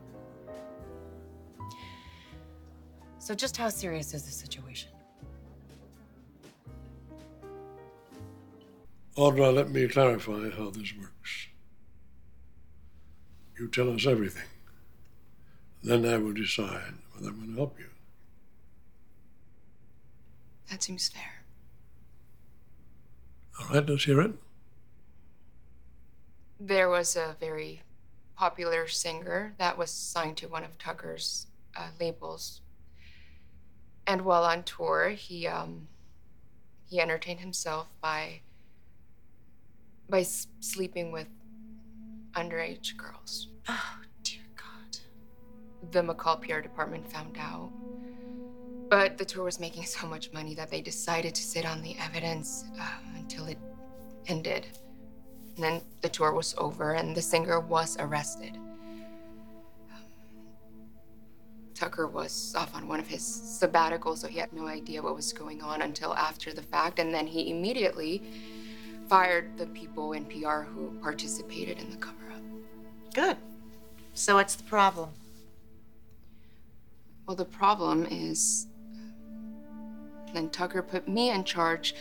So, 3.24 3.34
just 3.34 3.56
how 3.56 3.70
serious 3.70 4.12
is 4.12 4.24
the 4.24 4.30
situation? 4.30 4.90
Audra, 9.16 9.50
let 9.54 9.70
me 9.70 9.88
clarify 9.88 10.50
how 10.50 10.68
this 10.68 10.92
works. 11.00 11.46
You 13.58 13.68
tell 13.68 13.90
us 13.94 14.06
everything. 14.06 14.50
Then 15.82 16.04
I 16.04 16.18
will 16.18 16.34
decide 16.34 16.96
whether 17.14 17.28
I'm 17.30 17.36
going 17.36 17.48
to 17.48 17.56
help 17.56 17.78
you. 17.78 17.88
That 20.68 20.82
seems 20.82 21.08
fair. 21.08 21.44
All 23.58 23.74
right, 23.74 23.88
let's 23.88 24.04
hear 24.04 24.20
it. 24.20 24.32
There 26.60 26.90
was 26.90 27.16
a 27.16 27.36
very 27.40 27.80
popular 28.36 28.86
singer 28.86 29.54
that 29.56 29.78
was 29.78 29.90
signed 29.90 30.36
to 30.36 30.46
one 30.46 30.62
of 30.62 30.76
Tucker's 30.76 31.46
uh, 31.74 31.88
labels. 31.98 32.60
And 34.06 34.22
while 34.22 34.44
on 34.44 34.62
tour, 34.64 35.10
he 35.10 35.46
um, 35.46 35.88
he 36.88 37.00
entertained 37.00 37.40
himself 37.40 37.88
by 38.00 38.40
by 40.08 40.20
s- 40.20 40.46
sleeping 40.60 41.12
with 41.12 41.28
underage 42.34 42.96
girls. 42.96 43.48
Oh, 43.68 43.96
dear 44.22 44.42
God. 44.56 44.98
The 45.92 46.02
McCall 46.02 46.40
PR 46.40 46.60
department 46.60 47.10
found 47.10 47.36
out. 47.38 47.70
But 48.90 49.16
the 49.16 49.24
tour 49.24 49.44
was 49.44 49.58
making 49.58 49.84
so 49.98 50.06
much 50.06 50.32
money 50.32 50.54
that 50.54 50.70
they 50.70 50.80
decided 50.80 51.34
to 51.34 51.42
sit 51.42 51.64
on 51.64 51.82
the 51.82 51.96
evidence 51.98 52.64
uh, 52.80 52.86
until 53.16 53.46
it 53.46 53.58
ended. 54.26 54.66
And 55.56 55.64
then 55.64 55.82
the 56.02 56.08
tour 56.08 56.32
was 56.32 56.54
over 56.58 56.92
and 56.94 57.16
the 57.16 57.22
singer 57.22 57.60
was 57.60 57.96
arrested. 57.98 58.58
Tucker 61.84 62.06
was 62.06 62.54
off 62.56 62.74
on 62.74 62.88
one 62.88 62.98
of 62.98 63.06
his 63.06 63.20
sabbaticals, 63.22 64.18
so 64.18 64.26
he 64.26 64.38
had 64.38 64.50
no 64.54 64.66
idea 64.66 65.02
what 65.02 65.14
was 65.14 65.34
going 65.34 65.60
on 65.60 65.82
until 65.82 66.14
after 66.14 66.50
the 66.50 66.62
fact. 66.62 66.98
And 66.98 67.12
then 67.12 67.26
he 67.26 67.50
immediately 67.50 68.22
fired 69.06 69.58
the 69.58 69.66
people 69.66 70.14
in 70.14 70.24
PR 70.24 70.62
who 70.62 70.98
participated 71.02 71.78
in 71.78 71.90
the 71.90 71.98
cover 71.98 72.32
up. 72.34 72.40
Good. 73.12 73.36
So 74.14 74.36
what's 74.36 74.54
the 74.54 74.64
problem? 74.64 75.10
Well, 77.26 77.36
the 77.36 77.44
problem 77.44 78.06
is 78.06 78.66
then 80.32 80.48
Tucker 80.48 80.80
put 80.80 81.06
me 81.06 81.32
in 81.32 81.44
charge 81.44 81.94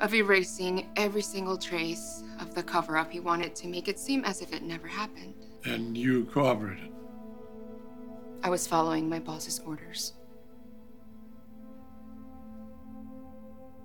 of 0.00 0.12
erasing 0.12 0.88
every 0.96 1.22
single 1.22 1.56
trace 1.56 2.24
of 2.40 2.52
the 2.56 2.64
cover 2.64 2.98
up. 2.98 3.12
He 3.12 3.20
wanted 3.20 3.54
to 3.54 3.68
make 3.68 3.86
it 3.86 4.00
seem 4.00 4.24
as 4.24 4.42
if 4.42 4.52
it 4.52 4.64
never 4.64 4.88
happened. 4.88 5.34
And 5.64 5.96
you 5.96 6.24
cooperated. 6.24 6.90
I 8.42 8.50
was 8.50 8.66
following 8.66 9.08
my 9.08 9.18
boss's 9.18 9.58
orders. 9.60 10.12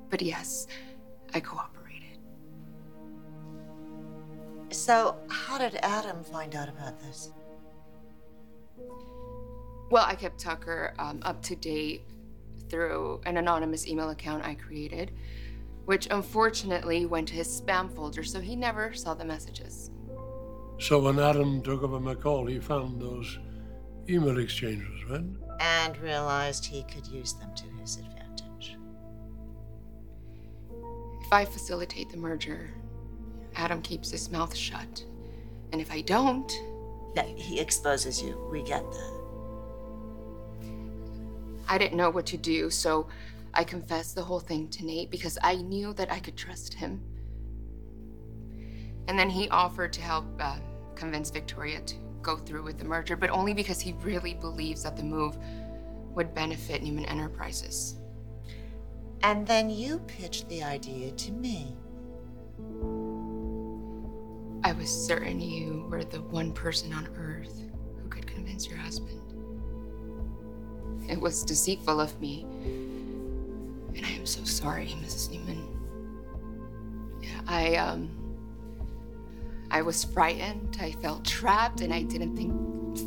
But 0.10 0.22
yes, 0.22 0.68
I 1.34 1.40
cooperated. 1.40 2.20
So, 4.70 5.18
how 5.28 5.58
did 5.58 5.76
Adam 5.82 6.24
find 6.24 6.56
out 6.56 6.70
about 6.70 7.00
this? 7.00 7.32
Well, 9.90 10.06
I 10.08 10.16
kept 10.16 10.40
Tucker 10.40 10.94
um, 11.00 11.20
up 11.24 11.42
to 11.44 11.56
date 11.56 12.04
through 12.70 13.22
an 13.26 13.38
anonymous 13.38 13.88
email 13.88 14.10
account 14.10 14.44
I 14.44 14.56
created, 14.56 15.12
which 15.86 16.08
unfortunately 16.10 17.06
went 17.06 17.28
to 17.30 17.34
his 17.34 17.62
spam 17.62 17.94
folder, 17.96 18.24
so 18.24 18.40
he 18.40 18.56
never 18.56 18.94
saw 18.94 19.14
the 19.14 19.26
messages. 19.26 19.92
So 20.80 21.00
when 21.00 21.20
Adam 21.20 21.62
took 21.62 21.84
over 21.84 22.00
McCall, 22.00 22.50
he 22.50 22.60
found 22.60 23.02
those 23.02 23.38
email 24.10 24.38
exchanges, 24.40 25.04
right? 25.10 25.24
And 25.60 25.98
realized 26.00 26.66
he 26.66 26.84
could 26.84 27.08
use 27.08 27.34
them 27.34 27.54
to 27.56 27.66
his 27.80 27.98
advantage. 27.98 28.78
If 31.22 31.32
I 31.32 31.46
facilitate 31.46 32.10
the 32.10 32.18
merger, 32.18 32.70
Adam 33.56 33.82
keeps 33.82 34.12
his 34.12 34.30
mouth 34.32 34.56
shut. 34.56 35.06
And 35.72 35.82
if 35.82 35.92
I 35.92 36.02
don't, 36.02 36.52
Yeah, 37.16 37.26
he 37.26 37.60
exposes 37.60 38.22
you. 38.22 38.38
We 38.52 38.64
get 38.64 38.84
that. 38.92 39.20
I 41.68 41.78
didn't 41.78 41.98
know 41.98 42.10
what 42.10 42.26
to 42.28 42.38
do, 42.38 42.70
so 42.70 43.08
I 43.54 43.64
confessed 43.64 44.16
the 44.16 44.24
whole 44.24 44.40
thing 44.40 44.68
to 44.70 44.86
Nate 44.86 45.12
because 45.12 45.38
I 45.44 45.56
knew 45.56 45.94
that 45.94 46.12
I 46.12 46.20
could 46.20 46.36
trust 46.36 46.74
him. 46.74 47.02
And 49.08 49.18
then 49.18 49.30
he 49.30 49.48
offered 49.50 49.94
to 49.94 50.02
help 50.02 50.26
uh, 50.40 50.58
convince 50.96 51.30
Victoria 51.30 51.82
to 51.82 51.96
go 52.24 52.38
through 52.38 52.64
with 52.64 52.80
the 52.80 52.86
merger, 52.86 53.16
but 53.16 53.30
only 53.30 53.54
because 53.54 53.80
he 53.80 53.94
really 54.02 54.34
believes 54.34 54.84
that 54.84 54.98
the 54.98 55.04
move 55.04 55.38
would 56.16 56.34
benefit 56.34 56.82
Newman 56.82 57.06
Enterprises. 57.06 58.00
And 59.22 59.46
then 59.46 59.70
you 59.70 60.00
pitched 60.00 60.50
the 60.50 60.64
idea 60.64 61.12
to 61.12 61.32
me. 61.32 61.76
I 64.66 64.72
was 64.74 64.90
certain 64.90 65.40
you 65.40 65.86
were 65.90 66.04
the 66.04 66.22
one 66.22 66.54
person 66.54 66.94
on 66.94 67.08
earth 67.18 67.64
who 68.02 68.08
could 68.10 68.26
convince 68.26 68.68
your 68.68 68.78
husband. 68.78 69.20
It 71.10 71.20
was 71.20 71.44
deceitful 71.44 72.00
of 72.00 72.20
me. 72.22 72.46
And 73.96 74.06
I 74.06 74.10
am 74.10 74.26
so 74.26 74.44
sorry, 74.44 74.88
Mrs. 75.02 75.32
Newman. 75.32 75.68
I, 77.48 77.76
um, 77.76 78.10
I 79.74 79.82
was 79.82 80.04
frightened, 80.04 80.78
I 80.80 80.92
felt 80.92 81.26
trapped, 81.26 81.82
and 81.82 81.92
I 81.92 82.04
didn't 82.04 82.36
think 82.36 82.54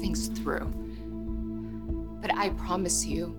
things 0.00 0.26
through. 0.26 0.66
But 2.20 2.34
I 2.34 2.48
promise 2.50 3.06
you, 3.06 3.36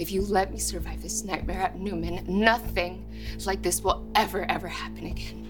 if 0.00 0.10
you 0.10 0.22
let 0.22 0.50
me 0.50 0.58
survive 0.58 1.00
this 1.00 1.22
nightmare 1.22 1.60
at 1.60 1.78
Newman, 1.78 2.24
nothing 2.26 3.06
like 3.46 3.62
this 3.62 3.82
will 3.84 4.10
ever, 4.16 4.50
ever 4.50 4.66
happen 4.66 5.06
again. 5.06 5.46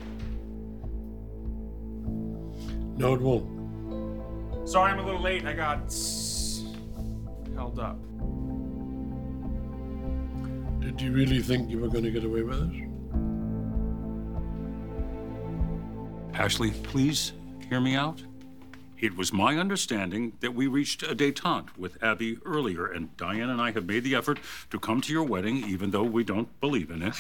No, 2.99 3.15
it 3.15 3.21
won't. 3.23 4.69
Sorry 4.69 4.93
I'm 4.93 4.99
a 4.99 5.03
little 5.03 5.23
late. 5.23 5.47
I 5.47 5.55
got 5.55 5.85
s- 5.87 6.65
held 7.55 7.79
up. 7.79 7.99
Did 10.83 11.01
you 11.01 11.13
really 11.13 11.41
think 11.41 11.71
you 11.71 11.79
were 11.79 11.89
going 11.89 12.05
to 12.05 12.11
get 12.11 12.25
away 12.25 12.43
with 12.43 12.61
it? 12.61 12.90
Ashley, 16.41 16.71
please 16.71 17.35
hear 17.69 17.83
me 17.83 17.95
out. 17.95 18.23
It 18.99 19.15
was 19.15 19.31
my 19.31 19.59
understanding 19.59 20.33
that 20.41 20.55
we 20.55 20.69
reached 20.69 21.03
a 21.03 21.15
detente 21.15 21.77
with 21.77 22.03
Abby 22.03 22.39
earlier, 22.47 22.87
and 22.87 23.15
Diane 23.19 23.51
and 23.51 23.61
I 23.61 23.73
have 23.73 23.85
made 23.85 24.05
the 24.05 24.15
effort 24.15 24.41
to 24.71 24.79
come 24.79 25.03
to 25.03 25.13
your 25.13 25.23
wedding, 25.23 25.59
even 25.69 25.91
though 25.91 26.03
we 26.03 26.25
don't 26.25 26.49
believe 26.59 26.91
in 26.91 27.03
it. 27.03 27.15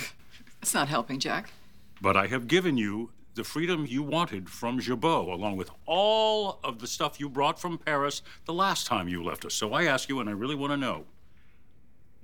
It's 0.62 0.72
not 0.72 0.88
helping, 0.88 1.18
Jack. 1.18 1.52
But 2.00 2.16
I 2.16 2.28
have 2.28 2.48
given 2.48 2.78
you 2.78 3.10
the 3.34 3.44
freedom 3.44 3.84
you 3.86 4.02
wanted 4.02 4.48
from 4.48 4.80
Jabot, 4.80 5.28
along 5.28 5.58
with 5.58 5.70
all 5.84 6.58
of 6.64 6.78
the 6.78 6.86
stuff 6.86 7.20
you 7.20 7.28
brought 7.28 7.60
from 7.60 7.76
Paris 7.76 8.22
the 8.46 8.54
last 8.54 8.86
time 8.86 9.06
you 9.06 9.22
left 9.22 9.44
us. 9.44 9.52
So 9.52 9.74
I 9.74 9.84
ask 9.84 10.08
you, 10.08 10.20
and 10.20 10.30
I 10.30 10.32
really 10.32 10.54
want 10.54 10.72
to 10.72 10.78
know 10.78 11.04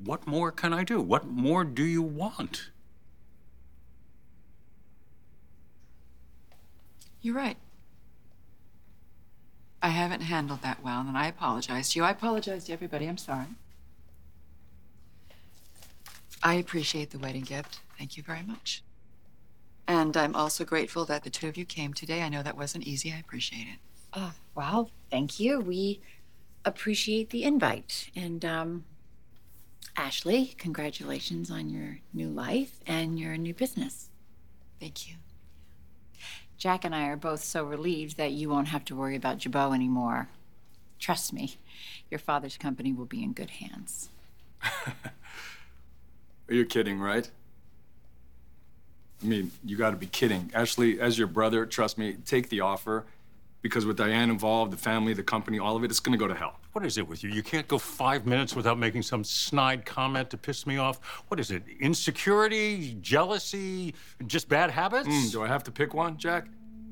what 0.02 0.26
more 0.26 0.50
can 0.50 0.72
I 0.72 0.82
do? 0.82 1.02
What 1.02 1.26
more 1.26 1.62
do 1.62 1.84
you 1.84 2.00
want? 2.00 2.70
You're 7.26 7.34
right. 7.34 7.56
I 9.82 9.88
haven't 9.88 10.20
handled 10.20 10.62
that 10.62 10.84
well, 10.84 11.00
and 11.00 11.18
I 11.18 11.26
apologize 11.26 11.90
to 11.90 11.98
you. 11.98 12.04
I 12.04 12.12
apologize 12.12 12.66
to 12.66 12.72
everybody. 12.72 13.08
I'm 13.08 13.18
sorry. 13.18 13.48
I 16.40 16.54
appreciate 16.54 17.10
the 17.10 17.18
wedding 17.18 17.42
gift. 17.42 17.80
Thank 17.98 18.16
you 18.16 18.22
very 18.22 18.44
much. 18.44 18.84
And 19.88 20.16
I'm 20.16 20.36
also 20.36 20.64
grateful 20.64 21.04
that 21.06 21.24
the 21.24 21.30
two 21.30 21.48
of 21.48 21.56
you 21.56 21.64
came 21.64 21.92
today. 21.92 22.22
I 22.22 22.28
know 22.28 22.44
that 22.44 22.56
wasn't 22.56 22.84
easy. 22.84 23.12
I 23.12 23.18
appreciate 23.18 23.66
it. 23.66 23.80
Uh, 24.12 24.30
well, 24.54 24.90
thank 25.10 25.40
you. 25.40 25.58
We 25.58 26.00
appreciate 26.64 27.30
the 27.30 27.42
invite. 27.42 28.08
And 28.14 28.44
um, 28.44 28.84
Ashley, 29.96 30.54
congratulations 30.58 31.50
on 31.50 31.70
your 31.70 31.98
new 32.14 32.28
life 32.28 32.78
and 32.86 33.18
your 33.18 33.36
new 33.36 33.52
business. 33.52 34.10
Thank 34.78 35.08
you. 35.08 35.16
Jack 36.58 36.84
and 36.84 36.94
I 36.94 37.06
are 37.08 37.16
both 37.16 37.42
so 37.42 37.64
relieved 37.64 38.16
that 38.16 38.32
you 38.32 38.48
won't 38.48 38.68
have 38.68 38.84
to 38.86 38.96
worry 38.96 39.16
about 39.16 39.38
Jabot 39.38 39.74
anymore. 39.74 40.28
Trust 40.98 41.32
me, 41.32 41.56
your 42.10 42.18
father's 42.18 42.56
company 42.56 42.92
will 42.92 43.04
be 43.04 43.22
in 43.22 43.32
good 43.32 43.50
hands. 43.50 44.08
Are 44.62 46.54
you 46.54 46.64
kidding, 46.64 46.98
right? 46.98 47.30
I 49.22 49.26
mean, 49.26 49.50
you 49.64 49.76
gotta 49.76 49.96
be 49.96 50.06
kidding. 50.06 50.50
Ashley, 50.54 51.00
as 51.00 51.18
your 51.18 51.26
brother, 51.26 51.66
trust 51.66 51.98
me, 51.98 52.16
take 52.24 52.48
the 52.48 52.60
offer. 52.60 53.04
Because 53.66 53.84
with 53.84 53.96
Diane 53.96 54.30
involved, 54.30 54.72
the 54.72 54.76
family, 54.76 55.12
the 55.12 55.22
company, 55.22 55.58
all 55.58 55.76
of 55.76 55.82
it, 55.82 55.90
it's 55.90 56.00
gonna 56.00 56.16
go 56.16 56.28
to 56.28 56.34
hell. 56.34 56.60
What 56.72 56.86
is 56.86 56.98
it 56.98 57.08
with 57.08 57.24
you? 57.24 57.30
You 57.30 57.42
can't 57.42 57.66
go 57.66 57.78
five 57.78 58.26
minutes 58.26 58.54
without 58.54 58.78
making 58.78 59.02
some 59.02 59.24
snide 59.24 59.84
comment 59.84 60.30
to 60.30 60.36
piss 60.36 60.66
me 60.66 60.76
off. 60.78 61.00
What 61.28 61.40
is 61.40 61.50
it? 61.50 61.64
Insecurity, 61.80 62.96
jealousy, 63.00 63.94
just 64.26 64.48
bad 64.48 64.70
habits? 64.70 65.08
Mm, 65.08 65.32
do 65.32 65.42
I 65.42 65.48
have 65.48 65.64
to 65.64 65.72
pick 65.72 65.94
one, 65.94 66.16
Jack? 66.16 66.46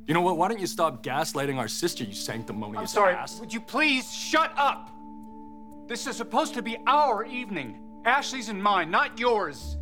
You 0.06 0.14
know 0.14 0.20
what? 0.20 0.36
Why 0.36 0.48
don't 0.48 0.60
you 0.60 0.66
stop 0.66 1.02
gaslighting 1.02 1.56
our 1.56 1.68
sister, 1.68 2.02
you 2.04 2.12
sanctimonious 2.12 2.80
I'm 2.80 2.86
sorry. 2.86 3.14
ass? 3.14 3.38
Would 3.40 3.52
you 3.52 3.60
please 3.60 4.12
shut 4.12 4.52
up? 4.56 4.90
This 5.86 6.06
is 6.06 6.16
supposed 6.16 6.54
to 6.54 6.62
be 6.62 6.76
our 6.86 7.24
evening. 7.24 7.80
Ashley's 8.04 8.48
and 8.48 8.62
mine, 8.62 8.90
not 8.90 9.18
yours. 9.18 9.78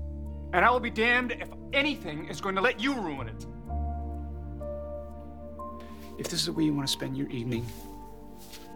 And 0.52 0.64
I 0.64 0.70
will 0.70 0.81
be 0.81 0.90
damned 0.90 1.33
if 1.33 1.48
anything 1.72 2.28
is 2.28 2.40
going 2.40 2.55
to 2.55 2.61
let 2.61 2.81
you 2.81 2.94
ruin 2.94 3.28
it. 3.28 3.46
If 6.18 6.29
this 6.29 6.40
is 6.40 6.46
the 6.46 6.53
way 6.53 6.64
you 6.64 6.75
want 6.75 6.87
to 6.87 6.92
spend 6.92 7.16
your 7.16 7.29
evening, 7.29 7.66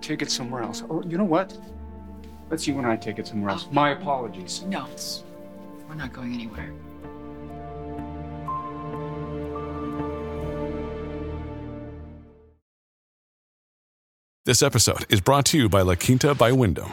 take 0.00 0.22
it 0.22 0.30
somewhere 0.30 0.62
else. 0.62 0.82
Or 0.88 1.02
you 1.04 1.18
know 1.18 1.24
what? 1.24 1.56
Let's 2.50 2.66
you 2.66 2.78
and 2.78 2.86
I 2.86 2.96
take 2.96 3.18
it 3.18 3.26
somewhere 3.26 3.50
else. 3.50 3.66
Oh. 3.68 3.72
My 3.72 3.90
apologies. 3.90 4.62
No, 4.62 4.86
we're 5.88 5.94
not 5.96 6.12
going 6.12 6.32
anywhere. 6.32 6.72
This 14.44 14.62
episode 14.62 15.06
is 15.08 15.20
brought 15.20 15.44
to 15.46 15.58
you 15.58 15.68
by 15.68 15.82
La 15.82 15.96
Quinta 15.96 16.32
by 16.32 16.52
Wyndham. 16.52 16.92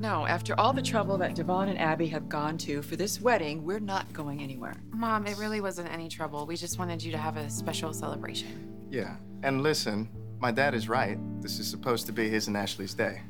No, 0.00 0.26
after 0.26 0.58
all 0.58 0.72
the 0.72 0.80
trouble 0.80 1.18
that 1.18 1.34
Devon 1.34 1.68
and 1.68 1.78
Abby 1.78 2.06
have 2.06 2.26
gone 2.26 2.56
to 2.58 2.80
for 2.80 2.96
this 2.96 3.20
wedding, 3.20 3.62
we're 3.62 3.78
not 3.78 4.10
going 4.14 4.40
anywhere. 4.40 4.74
Mom, 4.92 5.26
it 5.26 5.36
really 5.36 5.60
wasn't 5.60 5.92
any 5.92 6.08
trouble. 6.08 6.46
We 6.46 6.56
just 6.56 6.78
wanted 6.78 7.02
you 7.02 7.12
to 7.12 7.18
have 7.18 7.36
a 7.36 7.50
special 7.50 7.92
celebration. 7.92 8.86
Yeah, 8.88 9.16
and 9.42 9.62
listen, 9.62 10.08
my 10.38 10.52
dad 10.52 10.74
is 10.74 10.88
right. 10.88 11.18
This 11.42 11.58
is 11.58 11.68
supposed 11.68 12.06
to 12.06 12.12
be 12.12 12.30
his 12.30 12.48
and 12.48 12.56
Ashley's 12.56 12.94
day. 12.94 13.20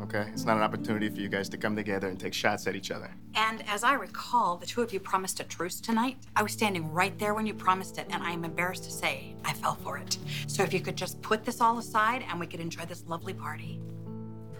Okay? 0.00 0.30
It's 0.32 0.46
not 0.46 0.56
an 0.56 0.62
opportunity 0.62 1.10
for 1.10 1.20
you 1.20 1.28
guys 1.28 1.50
to 1.50 1.58
come 1.58 1.76
together 1.76 2.08
and 2.08 2.18
take 2.18 2.32
shots 2.32 2.66
at 2.66 2.74
each 2.74 2.90
other. 2.90 3.10
And 3.34 3.62
as 3.68 3.84
I 3.84 3.92
recall, 3.92 4.56
the 4.56 4.64
two 4.64 4.80
of 4.80 4.94
you 4.94 4.98
promised 4.98 5.40
a 5.40 5.44
truce 5.44 5.78
tonight. 5.78 6.16
I 6.34 6.42
was 6.42 6.52
standing 6.52 6.90
right 6.90 7.16
there 7.18 7.34
when 7.34 7.44
you 7.44 7.52
promised 7.52 7.98
it, 7.98 8.06
and 8.08 8.22
I 8.22 8.30
am 8.30 8.46
embarrassed 8.46 8.84
to 8.84 8.90
say 8.90 9.36
I 9.44 9.52
fell 9.52 9.74
for 9.74 9.98
it. 9.98 10.16
So 10.46 10.62
if 10.62 10.72
you 10.72 10.80
could 10.80 10.96
just 10.96 11.20
put 11.20 11.44
this 11.44 11.60
all 11.60 11.76
aside 11.76 12.24
and 12.30 12.40
we 12.40 12.46
could 12.46 12.60
enjoy 12.60 12.86
this 12.86 13.04
lovely 13.06 13.34
party. 13.34 13.78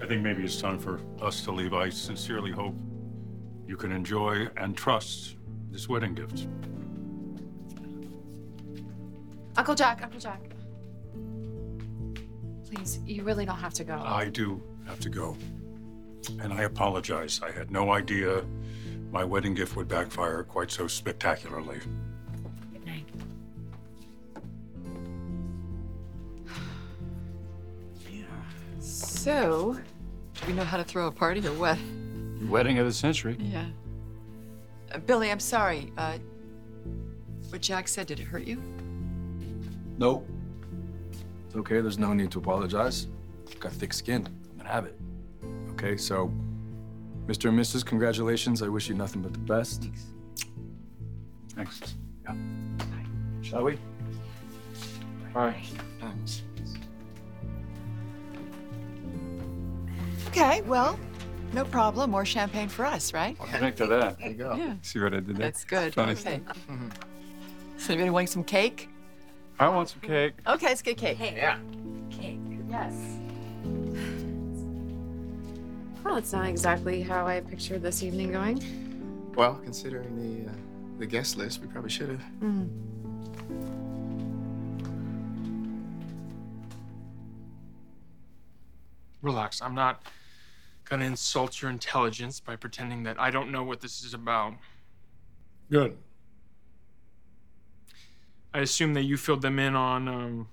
I 0.02 0.06
think 0.06 0.20
maybe 0.22 0.42
it's 0.42 0.60
time 0.60 0.80
for 0.80 1.00
us 1.20 1.44
to 1.44 1.52
leave. 1.52 1.72
I 1.72 1.88
sincerely 1.88 2.50
hope 2.50 2.74
you 3.68 3.76
can 3.76 3.92
enjoy 3.92 4.48
and 4.56 4.76
trust 4.76 5.36
this 5.70 5.88
wedding 5.88 6.14
gift. 6.14 6.48
Uncle 9.56 9.76
Jack, 9.76 10.02
Uncle 10.02 10.18
Jack. 10.18 10.40
Please, 12.64 12.98
you 13.06 13.22
really 13.22 13.44
don't 13.44 13.58
have 13.58 13.74
to 13.74 13.84
go. 13.84 13.94
I 13.94 14.28
do 14.28 14.60
have 14.88 14.98
to 15.00 15.08
go. 15.08 15.36
And 16.40 16.52
I 16.52 16.62
apologize. 16.62 17.40
I 17.40 17.52
had 17.52 17.70
no 17.70 17.92
idea 17.92 18.44
my 19.12 19.22
wedding 19.22 19.54
gift 19.54 19.76
would 19.76 19.86
backfire 19.86 20.42
quite 20.42 20.72
so 20.72 20.88
spectacularly. 20.88 21.78
Good 22.72 22.86
night. 22.86 23.06
Yeah. 28.10 28.24
So, 28.80 29.76
do 30.42 30.48
we 30.48 30.54
know 30.54 30.64
how 30.64 30.76
to 30.76 30.84
throw 30.84 31.06
a 31.06 31.12
party 31.12 31.46
or 31.46 31.52
what? 31.52 31.78
Wedding 32.48 32.78
of 32.78 32.86
the 32.86 32.92
century. 32.92 33.36
Yeah. 33.38 33.66
Uh, 34.92 34.98
Billy, 34.98 35.30
I'm 35.30 35.40
sorry. 35.40 35.92
Uh, 35.96 36.18
what 37.48 37.60
Jack 37.60 37.86
said, 37.86 38.08
did 38.08 38.18
it 38.18 38.24
hurt 38.24 38.44
you? 38.44 38.60
Nope. 39.98 40.28
It's 41.46 41.56
okay. 41.56 41.80
There's 41.80 41.98
no 41.98 42.12
need 42.12 42.30
to 42.32 42.38
apologize. 42.38 43.06
I've 43.48 43.60
got 43.60 43.72
thick 43.72 43.92
skin. 43.92 44.26
I'm 44.26 44.56
gonna 44.58 44.68
have 44.68 44.86
it. 44.86 44.98
Okay, 45.70 45.96
so 45.96 46.32
Mr. 47.26 47.48
and 47.48 47.58
Mrs., 47.58 47.84
congratulations. 47.84 48.62
I 48.62 48.68
wish 48.68 48.88
you 48.88 48.94
nothing 48.94 49.22
but 49.22 49.32
the 49.32 49.38
best. 49.38 49.90
Thanks. 51.54 51.80
Yeah. 52.24 52.34
Shall 53.42 53.62
we? 53.62 53.78
Bye. 55.32 55.62
Okay, 60.32 60.62
well, 60.62 60.98
no 61.52 61.62
problem. 61.66 62.10
More 62.10 62.24
champagne 62.24 62.70
for 62.70 62.86
us, 62.86 63.12
right? 63.12 63.36
I'll 63.38 63.58
drink 63.58 63.76
to 63.76 63.86
that. 63.86 64.18
There 64.18 64.28
you 64.30 64.34
go. 64.34 64.54
Yeah. 64.54 64.76
See 64.80 64.98
what 64.98 65.12
I 65.12 65.16
did 65.16 65.36
there? 65.36 65.44
That's 65.46 65.62
good. 65.62 65.92
Funny. 65.92 66.12
Okay. 66.12 66.40
So 67.76 67.92
anybody 67.92 68.08
want 68.08 68.30
some 68.30 68.42
cake? 68.42 68.88
I 69.60 69.68
want 69.68 69.90
some 69.90 70.00
cake. 70.00 70.32
Okay, 70.46 70.68
let's 70.68 70.80
get 70.80 70.96
cake. 70.96 71.18
Yeah. 71.20 71.58
Cake. 72.10 72.40
Yes. 72.70 72.94
Well, 76.02 76.16
it's 76.16 76.32
not 76.32 76.46
exactly 76.48 77.02
how 77.02 77.26
I 77.26 77.40
pictured 77.40 77.82
this 77.82 78.02
evening 78.02 78.32
going. 78.32 79.32
Well, 79.36 79.60
considering 79.62 80.16
the 80.16 80.50
uh, 80.50 80.54
the 80.98 81.04
guest 81.04 81.36
list, 81.36 81.60
we 81.60 81.66
probably 81.66 81.90
should 81.90 82.08
have. 82.08 82.24
Mm. 82.42 82.70
Relax. 89.20 89.60
I'm 89.60 89.74
not 89.74 90.02
gonna 90.92 91.06
insult 91.06 91.62
your 91.62 91.70
intelligence 91.70 92.38
by 92.38 92.54
pretending 92.54 93.02
that 93.04 93.18
I 93.18 93.30
don't 93.30 93.50
know 93.50 93.62
what 93.62 93.80
this 93.80 94.04
is 94.04 94.12
about. 94.12 94.52
Good. 95.70 95.96
I 98.52 98.58
assume 98.58 98.92
that 98.92 99.04
you 99.04 99.16
filled 99.16 99.40
them 99.40 99.58
in 99.58 99.74
on 99.74 100.06
um, 100.06 100.48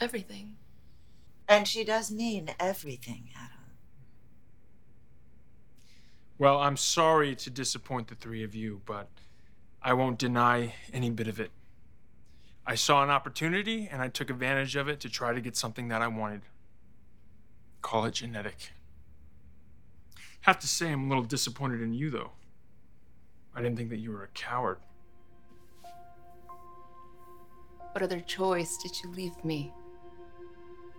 Everything. 0.00 0.58
And 1.48 1.66
she 1.66 1.82
does 1.82 2.12
mean 2.12 2.50
everything, 2.60 3.30
Adam. 3.36 3.58
Well, 6.38 6.60
I'm 6.60 6.76
sorry 6.76 7.34
to 7.34 7.50
disappoint 7.50 8.06
the 8.06 8.14
three 8.14 8.44
of 8.44 8.54
you, 8.54 8.80
but 8.86 9.08
I 9.82 9.92
won't 9.94 10.20
deny 10.20 10.74
any 10.92 11.10
bit 11.10 11.26
of 11.26 11.40
it. 11.40 11.50
I 12.64 12.76
saw 12.76 13.02
an 13.02 13.10
opportunity 13.10 13.88
and 13.90 14.00
I 14.00 14.06
took 14.06 14.30
advantage 14.30 14.76
of 14.76 14.86
it 14.86 15.00
to 15.00 15.08
try 15.08 15.32
to 15.32 15.40
get 15.40 15.56
something 15.56 15.88
that 15.88 16.00
I 16.00 16.06
wanted. 16.06 16.42
Call 17.80 18.04
it 18.04 18.14
genetic. 18.14 18.70
Have 20.42 20.58
to 20.58 20.68
say, 20.68 20.90
I'm 20.90 21.06
a 21.06 21.08
little 21.08 21.24
disappointed 21.24 21.82
in 21.82 21.94
you, 21.94 22.10
though. 22.10 22.32
I 23.54 23.62
didn't 23.62 23.76
think 23.76 23.90
that 23.90 23.98
you 23.98 24.10
were 24.10 24.24
a 24.24 24.28
coward. 24.28 24.78
What 27.92 28.02
other 28.02 28.20
choice 28.20 28.76
did 28.82 28.92
you 29.02 29.10
leave 29.10 29.44
me? 29.44 29.72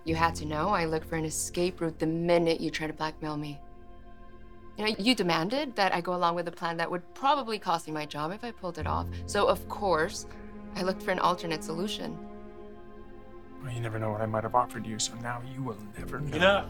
You 0.06 0.15
had 0.15 0.36
to 0.36 0.45
know 0.45 0.69
I 0.69 0.86
looked 0.86 1.08
for 1.08 1.15
an 1.15 1.25
escape 1.25 1.82
route 1.82 1.99
the 1.99 2.06
minute 2.06 2.62
you 2.62 2.69
tried 2.69 2.88
to 2.88 2.93
blackmail 2.93 3.36
me. 3.36 3.60
You 4.77 4.86
know, 4.86 4.95
you 4.97 5.13
demanded 5.13 5.75
that 5.75 5.93
I 5.93 6.01
go 6.01 6.15
along 6.15 6.36
with 6.36 6.47
a 6.47 6.51
plan 6.51 6.77
that 6.77 6.89
would 6.89 7.01
probably 7.13 7.60
cost 7.60 7.88
me 7.88 7.93
my 7.93 8.06
job 8.06 8.32
if 8.32 8.43
I 8.43 8.51
pulled 8.51 8.77
it 8.77 8.88
off. 8.88 9.08
So, 9.25 9.47
of 9.47 9.67
course, 9.67 10.25
I 10.75 10.84
looked 10.84 11.03
for 11.03 11.12
an 11.12 11.19
alternate 11.19 11.63
solution. 11.63 12.17
Well, 13.62 13.73
you 13.73 13.82
never 13.82 13.99
know 13.99 14.12
what 14.12 14.21
I 14.21 14.25
might 14.25 14.43
have 14.43 14.56
offered 14.56 14.86
you, 14.86 14.99
so 14.99 15.13
now 15.15 15.41
you 15.53 15.63
will 15.63 15.77
never 15.97 16.19
know. 16.19 16.38
Enough. 16.38 16.69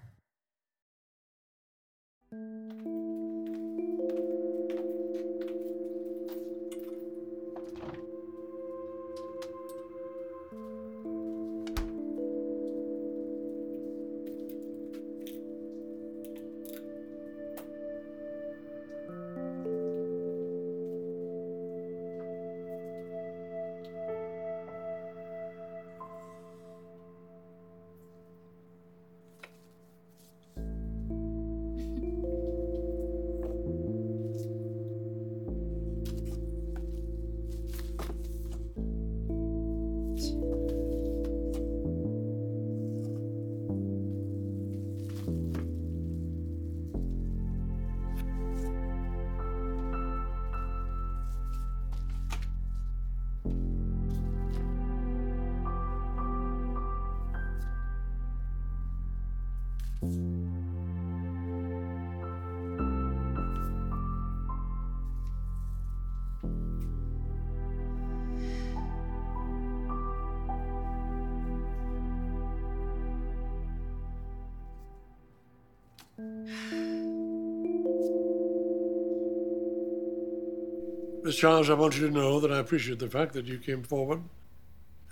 Miss 81.31 81.39
Charles, 81.39 81.69
I 81.69 81.75
want 81.75 81.97
you 81.97 82.07
to 82.07 82.13
know 82.13 82.41
that 82.41 82.51
I 82.51 82.57
appreciate 82.57 82.99
the 82.99 83.07
fact 83.07 83.31
that 83.35 83.45
you 83.45 83.57
came 83.57 83.83
forward 83.83 84.21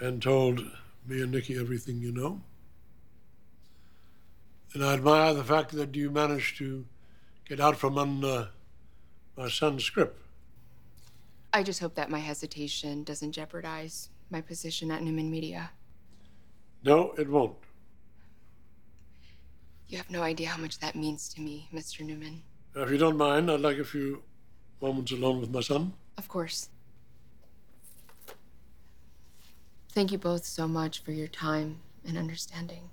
and 0.01 0.21
told 0.21 0.59
me 1.07 1.21
and 1.21 1.31
Nikki 1.31 1.57
everything 1.57 2.01
you 2.01 2.11
know. 2.11 2.41
And 4.73 4.83
I 4.83 4.95
admire 4.95 5.33
the 5.33 5.45
fact 5.45 5.71
that 5.71 5.95
you 5.95 6.11
managed 6.11 6.57
to 6.57 6.85
get 7.47 7.61
out 7.61 7.77
from 7.77 7.97
under 7.97 8.49
my 9.37 9.47
son's 9.47 9.89
grip. 9.89 10.21
I 11.53 11.63
just 11.63 11.79
hope 11.79 11.95
that 11.95 12.09
my 12.09 12.19
hesitation 12.19 13.05
doesn't 13.05 13.31
jeopardize 13.31 14.09
my 14.29 14.41
position 14.41 14.91
at 14.91 15.01
Newman 15.01 15.31
Media. 15.31 15.71
No, 16.83 17.13
it 17.17 17.29
won't. 17.29 17.55
You 19.87 19.95
have 19.99 20.09
no 20.09 20.21
idea 20.21 20.49
how 20.49 20.61
much 20.61 20.79
that 20.79 20.97
means 20.97 21.29
to 21.29 21.39
me, 21.39 21.69
Mr. 21.73 22.01
Newman. 22.01 22.41
If 22.75 22.91
you 22.91 22.97
don't 22.97 23.15
mind, 23.15 23.49
I'd 23.49 23.61
like 23.61 23.77
a 23.77 23.85
few 23.85 24.21
moments 24.81 25.13
alone 25.13 25.39
with 25.39 25.49
my 25.49 25.61
son. 25.61 25.93
Of 26.19 26.27
course. 26.27 26.67
Thank 29.93 30.11
you 30.11 30.17
both 30.17 30.43
so 30.43 30.67
much 30.67 30.99
for 31.01 31.13
your 31.13 31.29
time 31.29 31.77
and 32.05 32.17
understanding. 32.17 32.89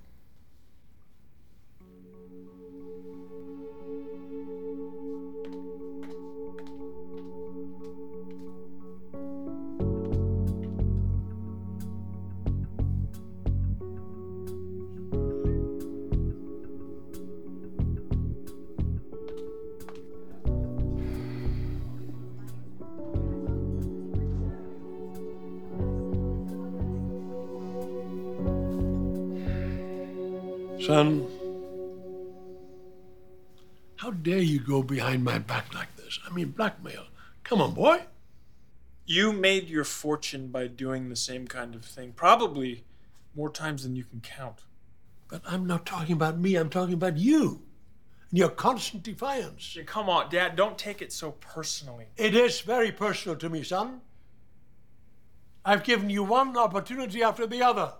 I 36.26 36.32
mean, 36.32 36.50
blackmail. 36.50 37.06
Come 37.44 37.60
on, 37.60 37.74
boy. 37.74 38.02
You 39.04 39.32
made 39.32 39.68
your 39.68 39.84
fortune 39.84 40.48
by 40.48 40.66
doing 40.66 41.08
the 41.08 41.16
same 41.16 41.46
kind 41.46 41.74
of 41.74 41.84
thing, 41.84 42.12
probably 42.12 42.84
more 43.36 43.50
times 43.50 43.84
than 43.84 43.94
you 43.94 44.04
can 44.04 44.20
count. 44.20 44.64
But 45.28 45.42
I'm 45.46 45.66
not 45.66 45.86
talking 45.86 46.14
about 46.14 46.38
me, 46.38 46.56
I'm 46.56 46.70
talking 46.70 46.94
about 46.94 47.16
you. 47.16 47.62
And 48.30 48.38
your 48.38 48.48
constant 48.48 49.04
defiance. 49.04 49.76
Come 49.86 50.08
on, 50.08 50.28
Dad, 50.30 50.56
don't 50.56 50.76
take 50.76 51.00
it 51.00 51.12
so 51.12 51.32
personally. 51.32 52.06
It 52.16 52.34
is 52.34 52.60
very 52.60 52.90
personal 52.90 53.36
to 53.38 53.48
me, 53.48 53.62
son. 53.62 54.00
I've 55.64 55.84
given 55.84 56.10
you 56.10 56.24
one 56.24 56.56
opportunity 56.56 57.22
after 57.22 57.46
the 57.46 57.62
other. 57.62 57.92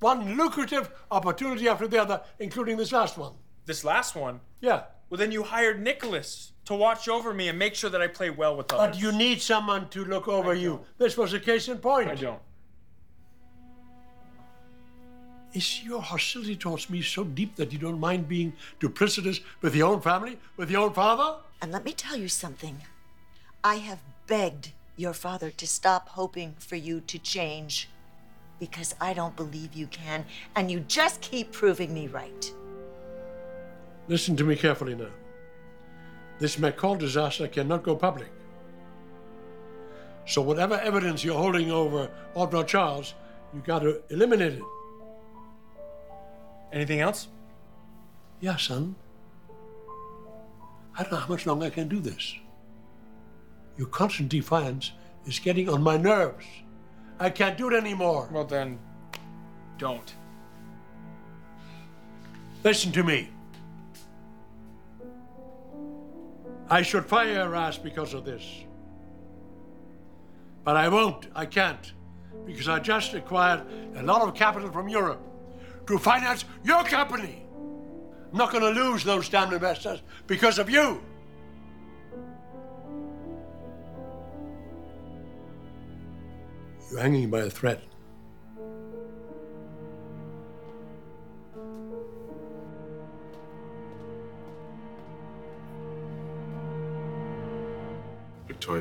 One 0.00 0.36
lucrative 0.36 0.90
opportunity 1.10 1.68
after 1.68 1.88
the 1.88 2.00
other, 2.00 2.20
including 2.38 2.76
this 2.76 2.92
last 2.92 3.16
one. 3.16 3.32
This 3.64 3.84
last 3.84 4.14
one? 4.14 4.40
Yeah. 4.60 4.84
Well, 5.08 5.18
then 5.18 5.32
you 5.32 5.44
hired 5.44 5.80
Nicholas 5.80 6.52
to 6.64 6.74
watch 6.74 7.08
over 7.08 7.32
me 7.32 7.48
and 7.48 7.58
make 7.58 7.74
sure 7.74 7.90
that 7.90 8.02
I 8.02 8.08
play 8.08 8.30
well 8.30 8.56
with 8.56 8.72
others. 8.72 8.96
But 8.96 9.00
you 9.00 9.12
need 9.12 9.40
someone 9.40 9.88
to 9.90 10.04
look 10.04 10.26
over 10.26 10.52
you. 10.52 10.80
This 10.98 11.16
was 11.16 11.32
a 11.32 11.40
case 11.40 11.68
in 11.68 11.78
point. 11.78 12.10
I 12.10 12.14
don't. 12.16 12.40
Is 15.54 15.82
your 15.84 16.02
hostility 16.02 16.56
towards 16.56 16.90
me 16.90 17.00
so 17.02 17.24
deep 17.24 17.56
that 17.56 17.72
you 17.72 17.78
don't 17.78 18.00
mind 18.00 18.28
being 18.28 18.52
duplicitous 18.80 19.40
with 19.62 19.74
your 19.74 19.92
own 19.92 20.00
family, 20.00 20.38
with 20.56 20.70
your 20.70 20.82
own 20.82 20.92
father? 20.92 21.38
And 21.62 21.72
let 21.72 21.84
me 21.84 21.92
tell 21.92 22.16
you 22.16 22.28
something. 22.28 22.82
I 23.64 23.76
have 23.76 24.00
begged 24.26 24.72
your 24.96 25.14
father 25.14 25.50
to 25.50 25.66
stop 25.66 26.08
hoping 26.10 26.56
for 26.58 26.76
you 26.76 27.00
to 27.02 27.18
change 27.18 27.88
because 28.58 28.94
I 29.00 29.14
don't 29.14 29.36
believe 29.36 29.74
you 29.74 29.86
can, 29.86 30.24
and 30.56 30.70
you 30.70 30.80
just 30.80 31.20
keep 31.20 31.52
proving 31.52 31.94
me 31.94 32.08
right. 32.08 32.52
Listen 34.08 34.36
to 34.36 34.44
me 34.44 34.56
carefully 34.56 34.94
now. 34.94 35.10
This 36.38 36.56
McCall 36.56 36.98
disaster 36.98 37.48
cannot 37.48 37.82
go 37.82 37.96
public. 37.96 38.30
So, 40.26 40.42
whatever 40.42 40.74
evidence 40.80 41.24
you're 41.24 41.38
holding 41.38 41.70
over 41.70 42.10
Audra 42.34 42.66
Charles, 42.66 43.14
you 43.54 43.60
got 43.60 43.80
to 43.80 44.02
eliminate 44.10 44.54
it. 44.54 44.62
Anything 46.72 47.00
else? 47.00 47.28
Yeah, 48.40 48.56
son. 48.56 48.96
I 50.98 51.02
don't 51.02 51.12
know 51.12 51.18
how 51.18 51.28
much 51.28 51.46
longer 51.46 51.66
I 51.66 51.70
can 51.70 51.88
do 51.88 52.00
this. 52.00 52.34
Your 53.76 53.88
constant 53.88 54.28
defiance 54.28 54.92
is 55.26 55.38
getting 55.38 55.68
on 55.68 55.82
my 55.82 55.96
nerves. 55.96 56.46
I 57.18 57.30
can't 57.30 57.56
do 57.56 57.68
it 57.68 57.74
anymore. 57.74 58.28
Well, 58.32 58.44
then, 58.44 58.78
don't. 59.78 60.14
Listen 62.64 62.92
to 62.92 63.02
me. 63.02 63.30
I 66.68 66.82
should 66.82 67.06
fire 67.06 67.32
your 67.32 67.54
ass 67.54 67.78
because 67.78 68.12
of 68.14 68.24
this. 68.24 68.42
But 70.64 70.76
I 70.76 70.88
won't. 70.88 71.28
I 71.34 71.46
can't. 71.46 71.92
Because 72.44 72.68
I 72.68 72.80
just 72.80 73.14
acquired 73.14 73.62
a 73.94 74.02
lot 74.02 74.22
of 74.22 74.34
capital 74.34 74.70
from 74.72 74.88
Europe 74.88 75.22
to 75.86 75.98
finance 75.98 76.44
your 76.64 76.82
company. 76.84 77.46
I'm 78.32 78.38
not 78.38 78.50
going 78.50 78.74
to 78.74 78.80
lose 78.80 79.04
those 79.04 79.28
damn 79.28 79.52
investors 79.52 80.02
because 80.26 80.58
of 80.58 80.68
you. 80.68 81.00
You're 86.90 87.00
hanging 87.00 87.30
by 87.30 87.40
a 87.40 87.50
thread. 87.50 87.80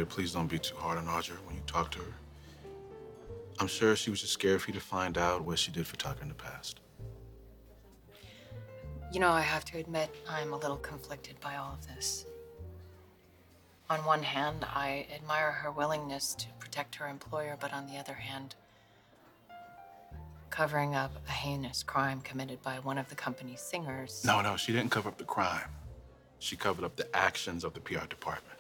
Please 0.09 0.33
don't 0.33 0.47
be 0.47 0.59
too 0.59 0.75
hard 0.77 0.97
on 0.97 1.05
Audra 1.07 1.35
when 1.45 1.55
you 1.55 1.61
talk 1.67 1.91
to 1.91 1.99
her. 1.99 2.13
I'm 3.59 3.67
sure 3.67 3.95
she 3.95 4.09
was 4.09 4.21
just 4.21 4.33
scared 4.33 4.61
for 4.61 4.69
you 4.69 4.73
to 4.73 4.85
find 4.85 5.17
out 5.17 5.43
what 5.43 5.59
she 5.59 5.71
did 5.71 5.87
for 5.87 5.95
Tucker 5.97 6.21
in 6.21 6.29
the 6.29 6.35
past. 6.35 6.79
You 9.11 9.19
know, 9.19 9.29
I 9.29 9.41
have 9.41 9.63
to 9.65 9.77
admit, 9.77 10.13
I'm 10.29 10.53
a 10.53 10.57
little 10.57 10.77
conflicted 10.77 11.39
by 11.39 11.55
all 11.55 11.73
of 11.73 11.87
this. 11.87 12.25
On 13.89 13.99
one 13.99 14.23
hand, 14.23 14.65
I 14.65 15.07
admire 15.13 15.51
her 15.51 15.71
willingness 15.71 16.33
to 16.35 16.47
protect 16.59 16.95
her 16.95 17.07
employer, 17.07 17.55
but 17.59 17.71
on 17.71 17.87
the 17.87 17.97
other 17.97 18.13
hand, 18.13 18.55
covering 20.49 20.95
up 20.95 21.11
a 21.27 21.31
heinous 21.31 21.83
crime 21.83 22.21
committed 22.21 22.61
by 22.61 22.79
one 22.79 22.97
of 22.97 23.09
the 23.09 23.15
company's 23.15 23.61
singers. 23.61 24.23
No, 24.25 24.41
no, 24.41 24.57
she 24.57 24.71
didn't 24.73 24.91
cover 24.91 25.09
up 25.09 25.17
the 25.17 25.23
crime. 25.23 25.69
She 26.39 26.55
covered 26.55 26.83
up 26.83 26.95
the 26.95 27.13
actions 27.15 27.63
of 27.63 27.73
the 27.73 27.79
PR 27.79 28.05
department. 28.05 28.54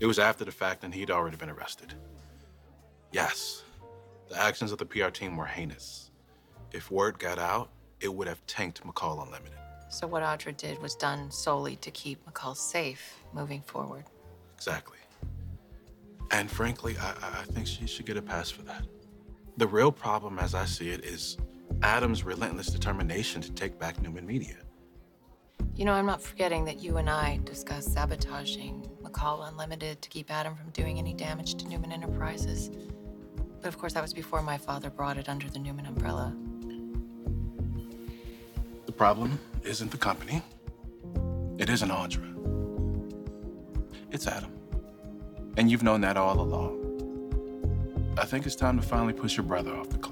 It 0.00 0.06
was 0.06 0.18
after 0.18 0.44
the 0.44 0.52
fact, 0.52 0.84
and 0.84 0.94
he'd 0.94 1.10
already 1.10 1.36
been 1.36 1.50
arrested. 1.50 1.94
Yes, 3.12 3.62
the 4.28 4.40
actions 4.40 4.72
of 4.72 4.78
the 4.78 4.86
PR 4.86 5.08
team 5.08 5.36
were 5.36 5.46
heinous. 5.46 6.10
If 6.72 6.90
word 6.90 7.18
got 7.18 7.38
out, 7.38 7.70
it 8.00 8.12
would 8.12 8.26
have 8.26 8.44
tanked 8.46 8.82
McCall 8.82 9.24
Unlimited. 9.24 9.58
So 9.90 10.06
what 10.06 10.22
Audra 10.22 10.56
did 10.56 10.80
was 10.80 10.94
done 10.94 11.30
solely 11.30 11.76
to 11.76 11.90
keep 11.90 12.24
McCall 12.26 12.56
safe 12.56 13.22
moving 13.34 13.60
forward. 13.60 14.04
Exactly. 14.56 14.98
And 16.30 16.50
frankly, 16.50 16.96
I, 16.98 17.10
I 17.40 17.44
think 17.52 17.66
she 17.66 17.86
should 17.86 18.06
get 18.06 18.16
a 18.16 18.22
pass 18.22 18.50
for 18.50 18.62
that. 18.62 18.86
The 19.58 19.66
real 19.66 19.92
problem, 19.92 20.38
as 20.38 20.54
I 20.54 20.64
see 20.64 20.88
it, 20.88 21.04
is 21.04 21.36
Adam's 21.82 22.24
relentless 22.24 22.68
determination 22.68 23.42
to 23.42 23.52
take 23.52 23.78
back 23.78 24.00
Newman 24.00 24.26
Media. 24.26 24.56
You 25.74 25.84
know, 25.84 25.92
I'm 25.92 26.06
not 26.06 26.22
forgetting 26.22 26.64
that 26.64 26.80
you 26.80 26.96
and 26.96 27.10
I 27.10 27.40
discussed 27.44 27.92
sabotaging 27.92 28.88
McCall 29.12 29.48
Unlimited 29.48 30.00
to 30.02 30.08
keep 30.08 30.30
Adam 30.30 30.54
from 30.54 30.70
doing 30.70 30.98
any 30.98 31.12
damage 31.12 31.54
to 31.56 31.68
Newman 31.68 31.92
Enterprises. 31.92 32.70
But 33.60 33.68
of 33.68 33.78
course, 33.78 33.92
that 33.92 34.02
was 34.02 34.12
before 34.12 34.42
my 34.42 34.58
father 34.58 34.90
brought 34.90 35.18
it 35.18 35.28
under 35.28 35.48
the 35.48 35.58
Newman 35.58 35.86
umbrella. 35.86 36.34
The 38.86 38.92
problem 38.92 39.38
isn't 39.64 39.90
the 39.90 39.98
company. 39.98 40.42
It 41.58 41.68
isn't 41.68 41.90
Audra. 41.90 42.28
It's 44.10 44.26
Adam. 44.26 44.52
And 45.56 45.70
you've 45.70 45.82
known 45.82 46.00
that 46.00 46.16
all 46.16 46.40
along. 46.40 46.78
I 48.18 48.24
think 48.24 48.46
it's 48.46 48.56
time 48.56 48.80
to 48.80 48.86
finally 48.86 49.12
push 49.12 49.36
your 49.36 49.44
brother 49.44 49.76
off 49.76 49.90
the 49.90 49.98
cliff. 49.98 50.11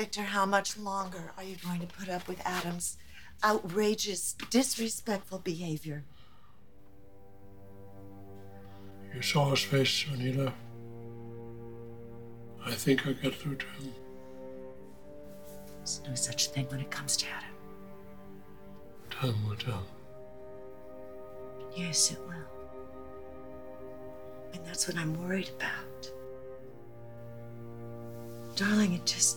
Victor, 0.00 0.22
how 0.22 0.46
much 0.46 0.78
longer 0.78 1.30
are 1.36 1.44
you 1.44 1.56
going 1.56 1.78
to 1.80 1.86
put 1.86 2.08
up 2.08 2.26
with 2.26 2.40
Adam's 2.46 2.96
outrageous, 3.44 4.34
disrespectful 4.48 5.40
behavior? 5.40 6.04
You 9.14 9.20
saw 9.20 9.50
his 9.50 9.60
face 9.60 10.08
when 10.08 10.20
he 10.20 10.32
left. 10.32 10.56
I 12.64 12.70
think 12.70 13.06
I 13.06 13.12
got 13.12 13.34
through 13.34 13.56
to 13.56 13.66
him. 13.66 13.92
There's 15.76 16.00
no 16.08 16.14
such 16.14 16.46
thing 16.46 16.64
when 16.70 16.80
it 16.80 16.90
comes 16.90 17.18
to 17.18 17.26
Adam. 17.26 17.54
Time 19.10 19.46
will 19.46 19.56
tell. 19.56 19.82
Yes, 21.76 22.10
it 22.10 22.20
will. 22.20 22.48
And 24.54 24.64
that's 24.64 24.88
what 24.88 24.96
I'm 24.96 25.12
worried 25.22 25.50
about. 25.50 26.10
Darling, 28.56 28.94
it 28.94 29.04
just. 29.04 29.36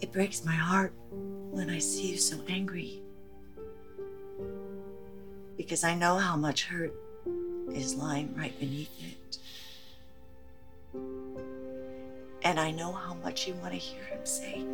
It 0.00 0.12
breaks 0.12 0.44
my 0.44 0.54
heart 0.54 0.92
when 1.10 1.68
I 1.68 1.78
see 1.78 2.12
you 2.12 2.16
so 2.16 2.40
angry. 2.48 3.02
Because 5.56 5.84
I 5.84 5.94
know 5.94 6.16
how 6.16 6.36
much 6.36 6.64
hurt 6.64 6.94
is 7.74 7.94
lying 7.94 8.34
right 8.34 8.58
beneath 8.58 8.90
it. 9.02 9.38
And 12.42 12.58
I 12.58 12.70
know 12.70 12.92
how 12.92 13.14
much 13.14 13.46
you 13.46 13.54
want 13.54 13.72
to 13.72 13.78
hear 13.78 14.02
him 14.04 14.24
say, 14.24 14.64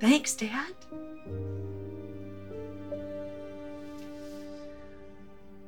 Thanks, 0.00 0.34
Dad. 0.34 0.74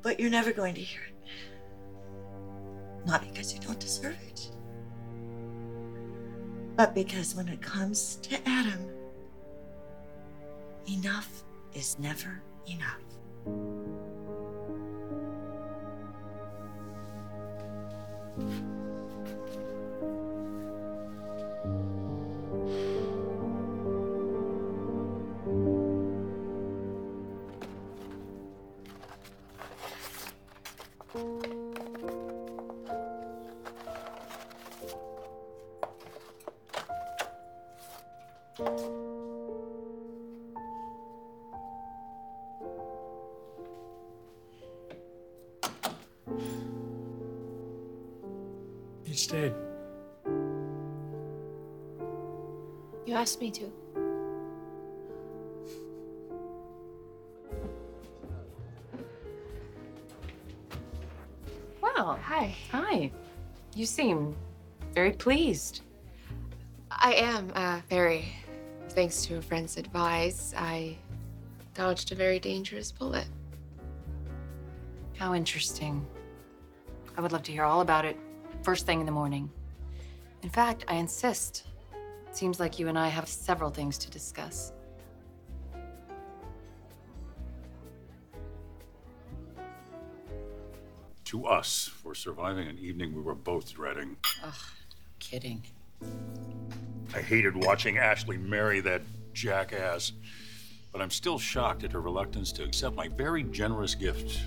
But 0.02 0.20
you're 0.20 0.30
never 0.30 0.52
going 0.52 0.74
to 0.74 0.80
hear 0.80 1.00
it. 1.02 1.14
Not 3.06 3.22
because 3.22 3.52
you 3.52 3.60
don't 3.60 3.80
deserve 3.80 4.16
it, 4.28 4.50
but 6.80 6.94
because 6.94 7.34
when 7.34 7.46
it 7.46 7.60
comes 7.60 8.16
to 8.22 8.38
Adam, 8.48 8.88
enough 10.88 11.42
is 11.74 11.98
never 11.98 12.40
enough. 12.66 13.02
He 49.30 49.36
stayed. 49.36 49.54
You 53.06 53.14
asked 53.14 53.40
me 53.40 53.52
to. 53.52 53.72
Well, 61.80 62.18
hi. 62.22 62.56
Hi. 62.72 63.12
You 63.76 63.86
seem 63.86 64.34
very 64.94 65.12
pleased. 65.12 65.82
I 66.90 67.14
am, 67.14 67.52
uh, 67.54 67.80
very. 67.88 68.24
Thanks 68.90 69.24
to 69.26 69.36
a 69.36 69.42
friend's 69.42 69.76
advice, 69.76 70.52
I 70.56 70.96
dodged 71.74 72.10
a 72.10 72.16
very 72.16 72.40
dangerous 72.40 72.90
bullet. 72.90 73.26
How 75.16 75.34
interesting. 75.34 76.04
I 77.16 77.20
would 77.20 77.30
love 77.30 77.44
to 77.44 77.52
hear 77.52 77.62
all 77.62 77.82
about 77.82 78.04
it 78.04 78.16
first 78.62 78.86
thing 78.86 79.00
in 79.00 79.06
the 79.06 79.12
morning. 79.12 79.50
In 80.42 80.48
fact, 80.48 80.84
I 80.88 80.94
insist. 80.94 81.64
It 82.28 82.36
seems 82.36 82.60
like 82.60 82.78
you 82.78 82.88
and 82.88 82.98
I 82.98 83.08
have 83.08 83.28
several 83.28 83.70
things 83.70 83.98
to 83.98 84.10
discuss. 84.10 84.72
To 91.24 91.46
us, 91.46 91.88
for 92.02 92.14
surviving 92.14 92.68
an 92.68 92.78
evening 92.78 93.14
we 93.14 93.22
were 93.22 93.34
both 93.34 93.72
dreading. 93.74 94.16
Ugh, 94.44 94.54
kidding. 95.20 95.62
I 97.14 97.20
hated 97.20 97.56
watching 97.56 97.98
Ashley 97.98 98.36
marry 98.36 98.80
that 98.80 99.02
jackass, 99.32 100.12
but 100.92 101.00
I'm 101.00 101.10
still 101.10 101.38
shocked 101.38 101.84
at 101.84 101.92
her 101.92 102.00
reluctance 102.00 102.50
to 102.52 102.64
accept 102.64 102.96
my 102.96 103.08
very 103.08 103.44
generous 103.44 103.94
gift. 103.94 104.40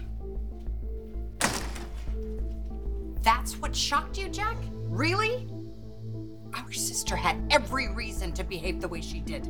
That's 3.24 3.56
what 3.56 3.74
shocked 3.74 4.18
you, 4.18 4.28
Jack? 4.28 4.58
Really? 4.90 5.48
Our 6.54 6.72
sister 6.74 7.16
had 7.16 7.38
every 7.50 7.88
reason 7.88 8.34
to 8.34 8.44
behave 8.44 8.82
the 8.82 8.88
way 8.88 9.00
she 9.00 9.22
did. 9.22 9.46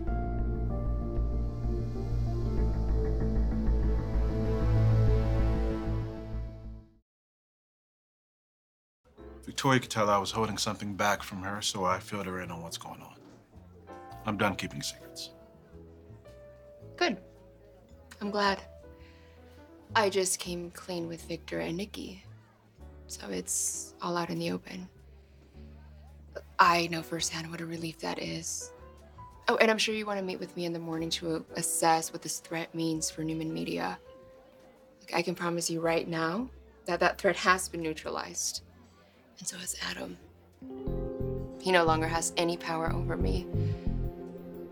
Victoria 9.44 9.80
could 9.80 9.90
tell 9.90 10.10
I 10.10 10.18
was 10.18 10.32
holding 10.32 10.58
something 10.58 10.96
back 10.96 11.24
from 11.24 11.42
her, 11.42 11.62
so 11.62 11.84
I 11.84 12.00
filled 12.00 12.28
her 12.28 12.42
in 12.42 12.52
on 12.52 12.62
what's 12.62 12.78
going 12.78 13.02
on. 13.02 13.16
I'm 14.26 14.38
done 14.38 14.56
keeping 14.56 14.82
secrets. 14.82 15.32
Good. 16.96 17.18
I'm 18.22 18.30
glad. 18.30 18.62
I 19.96 20.10
just 20.10 20.40
came 20.40 20.72
clean 20.72 21.08
with 21.08 21.24
Victor 21.24 21.60
and 21.60 21.76
Nikki. 21.76 22.24
So 23.08 23.28
it's 23.30 23.94
all 24.02 24.18
out 24.18 24.30
in 24.30 24.40
the 24.40 24.52
open. 24.52 24.88
I 26.60 26.88
know 26.88 27.02
firsthand 27.02 27.52
what 27.52 27.62
a 27.62 27.66
relief 27.66 28.00
that 28.00 28.20
is. 28.20 28.72
Oh, 29.48 29.58
and 29.58 29.70
I'm 29.70 29.78
sure 29.78 29.94
you 29.94 30.06
want 30.06 30.20
to 30.20 30.26
meet 30.26 30.40
with 30.40 30.56
me 30.56 30.66
in 30.66 30.74
the 30.74 30.80
morning 30.80 31.10
to 31.12 31.46
assess 31.56 32.14
what 32.14 32.22
this 32.22 32.40
threat 32.40 32.74
means 32.74 33.12
for 33.12 33.24
Newman 33.24 33.54
Media. 33.54 34.00
I 35.14 35.22
can 35.22 35.36
promise 35.36 35.70
you 35.70 35.82
right 35.82 36.08
now 36.08 36.50
that 36.86 37.02
that 37.02 37.18
threat 37.18 37.36
has 37.36 37.68
been 37.68 37.82
neutralized. 37.82 38.62
And 39.40 39.48
so 39.48 39.58
has 39.58 39.76
Adam. 39.90 40.18
He 41.62 41.72
no 41.72 41.84
longer 41.84 42.08
has 42.08 42.32
any 42.38 42.56
power 42.56 42.94
over 42.94 43.18
me. 43.18 43.46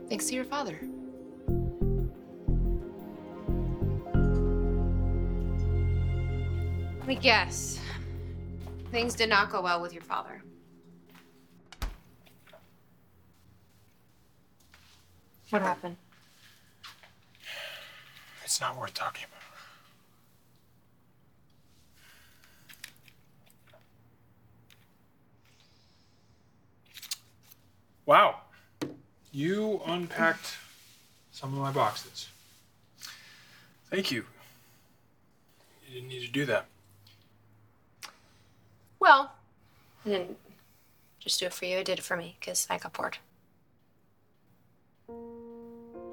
Thanks 0.08 0.28
to 0.28 0.36
your 0.36 0.46
father. 0.46 0.80
Me 7.06 7.16
guess. 7.16 7.81
Things 8.92 9.16
did 9.16 9.30
not 9.30 9.50
go 9.50 9.62
well 9.62 9.82
with 9.82 9.94
your 9.94 10.04
father. 10.04 10.44
What 15.50 15.62
happened? 15.62 15.96
It's 18.44 18.60
not 18.60 18.78
worth 18.78 18.94
talking 18.94 19.26
about. 19.26 19.38
Wow. 28.06 28.36
You 29.32 29.82
unpacked 29.86 30.58
some 31.32 31.54
of 31.54 31.60
my 31.60 31.72
boxes. 31.72 32.28
Thank 33.90 34.12
you. 34.12 34.26
You 35.88 35.94
didn't 35.94 36.10
need 36.10 36.26
to 36.26 36.32
do 36.32 36.46
that. 36.46 36.66
Well, 39.02 39.34
I 40.06 40.10
didn't 40.10 40.38
just 41.20 41.40
do 41.40 41.48
it 41.48 41.54
for 41.54 41.66
you. 41.66 41.80
I 41.80 41.84
did 41.84 41.98
it 41.98 42.04
for 42.04 42.16
me 42.16 42.38
because 42.40 42.68
I 42.70 42.78
got 42.78 42.94
bored. 42.94 43.18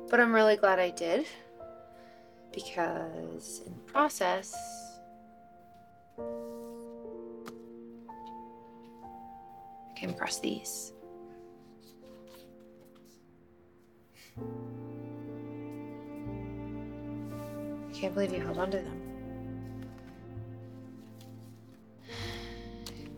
But 0.08 0.18
I'm 0.18 0.32
really 0.32 0.56
glad 0.56 0.78
I 0.78 0.88
did 0.88 1.26
because 2.50 3.60
in 3.66 3.74
the 3.74 3.92
process, 3.92 4.54
I 6.18 6.22
came 9.94 10.08
across 10.08 10.40
these. 10.40 10.94
I 14.38 14.40
can't 17.92 18.14
believe 18.14 18.32
you 18.32 18.40
held 18.40 18.56
on 18.56 18.70
to 18.70 18.78
them. 18.78 18.97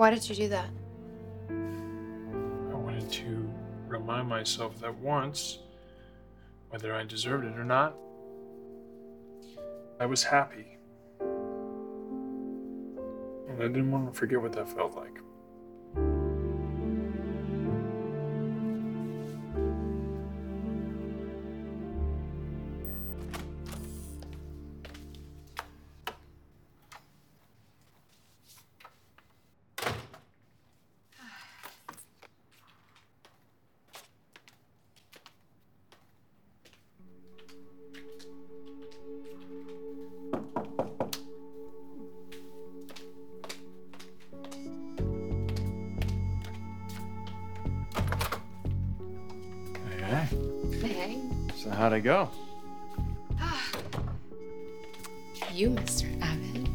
Why 0.00 0.08
did 0.08 0.26
you 0.30 0.34
do 0.34 0.48
that? 0.48 0.70
I 1.50 2.74
wanted 2.74 3.12
to 3.12 3.50
remind 3.86 4.28
myself 4.30 4.80
that 4.80 4.96
once, 4.96 5.58
whether 6.70 6.94
I 6.94 7.04
deserved 7.04 7.44
it 7.44 7.58
or 7.58 7.66
not, 7.66 7.94
I 10.00 10.06
was 10.06 10.24
happy. 10.24 10.78
And 13.50 13.58
I 13.58 13.66
didn't 13.68 13.90
want 13.90 14.10
to 14.10 14.18
forget 14.18 14.40
what 14.40 14.54
that 14.54 14.70
felt 14.70 14.96
like. 14.96 15.18
Hey, 49.88 50.02
hey. 50.02 50.88
Hey. 50.88 51.20
So 51.56 51.70
how'd 51.70 51.92
it 51.92 52.00
go? 52.02 52.28
Ah. 53.38 53.70
You, 55.52 55.70
Mr. 55.70 56.06
Abbott, 56.22 56.68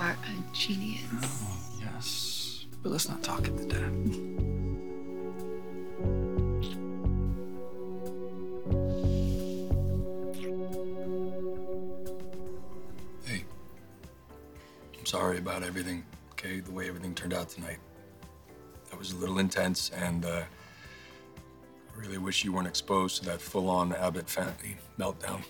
are 0.00 0.12
a 0.12 0.54
genius. 0.54 1.04
Oh, 1.44 1.56
Yes. 1.80 2.66
But 2.82 2.92
let's 2.92 3.08
not 3.08 3.22
talk 3.22 3.46
at 3.46 3.56
the 3.56 3.66
dad. 3.66 4.19
Everything, 15.70 16.04
okay? 16.32 16.58
The 16.58 16.72
way 16.72 16.88
everything 16.88 17.14
turned 17.14 17.32
out 17.32 17.48
tonight. 17.48 17.78
That 18.90 18.98
was 18.98 19.12
a 19.12 19.16
little 19.16 19.38
intense, 19.38 19.90
and 19.90 20.24
uh, 20.24 20.42
I 20.42 21.96
really 21.96 22.18
wish 22.18 22.44
you 22.44 22.52
weren't 22.52 22.66
exposed 22.66 23.18
to 23.18 23.24
that 23.26 23.40
full 23.40 23.70
on 23.70 23.94
Abbott 23.94 24.28
family 24.28 24.76
meltdown. 24.98 25.42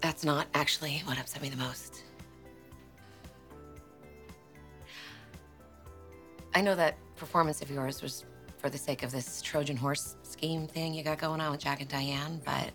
That's 0.00 0.22
not 0.22 0.46
actually 0.54 1.02
what 1.06 1.18
upset 1.18 1.42
me 1.42 1.48
the 1.48 1.56
most. 1.56 2.04
I 6.54 6.60
know 6.60 6.76
that 6.76 6.96
performance 7.16 7.62
of 7.62 7.68
yours 7.68 8.00
was 8.00 8.24
for 8.58 8.70
the 8.70 8.78
sake 8.78 9.02
of 9.02 9.10
this 9.10 9.42
Trojan 9.42 9.76
horse 9.76 10.14
scheme 10.22 10.68
thing 10.68 10.94
you 10.94 11.02
got 11.02 11.18
going 11.18 11.40
on 11.40 11.50
with 11.50 11.60
Jack 11.60 11.80
and 11.80 11.90
Diane, 11.90 12.40
but 12.44 12.70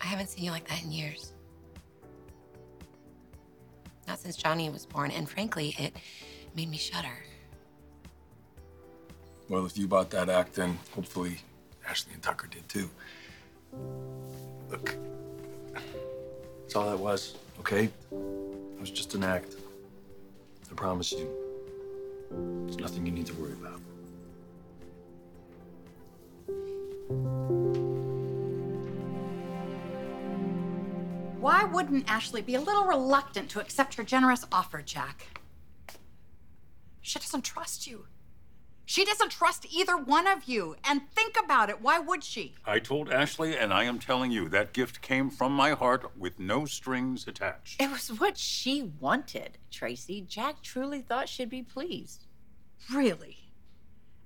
I 0.00 0.06
haven't 0.06 0.30
seen 0.30 0.44
you 0.44 0.50
like 0.50 0.66
that 0.68 0.82
in 0.82 0.92
years. 0.92 1.34
Since 4.18 4.36
Johnny 4.36 4.68
was 4.68 4.84
born, 4.84 5.12
and 5.12 5.28
frankly, 5.28 5.76
it 5.78 5.94
made 6.56 6.68
me 6.68 6.76
shudder. 6.76 7.22
Well, 9.48 9.64
if 9.64 9.78
you 9.78 9.86
bought 9.86 10.10
that 10.10 10.28
act, 10.28 10.54
then 10.54 10.76
hopefully 10.92 11.38
Ashley 11.88 12.14
and 12.14 12.22
Tucker 12.22 12.48
did 12.48 12.68
too. 12.68 12.90
Look, 14.70 14.96
that's 15.72 16.74
all 16.74 16.90
that 16.90 16.98
was, 16.98 17.36
okay? 17.60 17.84
It 17.84 18.80
was 18.80 18.90
just 18.90 19.14
an 19.14 19.22
act. 19.22 19.54
I 20.68 20.74
promise 20.74 21.12
you. 21.12 21.30
There's 22.64 22.78
nothing 22.78 23.06
you 23.06 23.12
need 23.12 23.26
to 23.26 23.34
worry 23.34 23.52
about. 23.52 23.80
Why 31.40 31.62
wouldn't 31.62 32.10
Ashley 32.10 32.42
be 32.42 32.56
a 32.56 32.60
little 32.60 32.84
reluctant 32.84 33.48
to 33.50 33.60
accept 33.60 33.96
your 33.96 34.04
generous 34.04 34.44
offer, 34.50 34.82
Jack? 34.82 35.40
She 37.00 37.20
doesn't 37.20 37.44
trust 37.44 37.86
you. 37.86 38.06
She 38.84 39.04
doesn't 39.04 39.30
trust 39.30 39.64
either 39.70 39.96
one 39.96 40.26
of 40.26 40.44
you. 40.44 40.74
And 40.82 41.08
think 41.14 41.36
about 41.42 41.70
it. 41.70 41.80
Why 41.80 42.00
would 42.00 42.24
she? 42.24 42.56
I 42.66 42.80
told 42.80 43.08
Ashley, 43.08 43.56
and 43.56 43.72
I 43.72 43.84
am 43.84 44.00
telling 44.00 44.32
you, 44.32 44.48
that 44.48 44.72
gift 44.72 45.00
came 45.00 45.30
from 45.30 45.52
my 45.52 45.70
heart 45.70 46.10
with 46.18 46.40
no 46.40 46.64
strings 46.64 47.28
attached. 47.28 47.80
It 47.80 47.90
was 47.90 48.08
what 48.18 48.36
she 48.36 48.90
wanted, 48.98 49.58
Tracy. 49.70 50.20
Jack 50.22 50.62
truly 50.62 51.02
thought 51.02 51.28
she'd 51.28 51.50
be 51.50 51.62
pleased. 51.62 52.26
Really? 52.92 53.52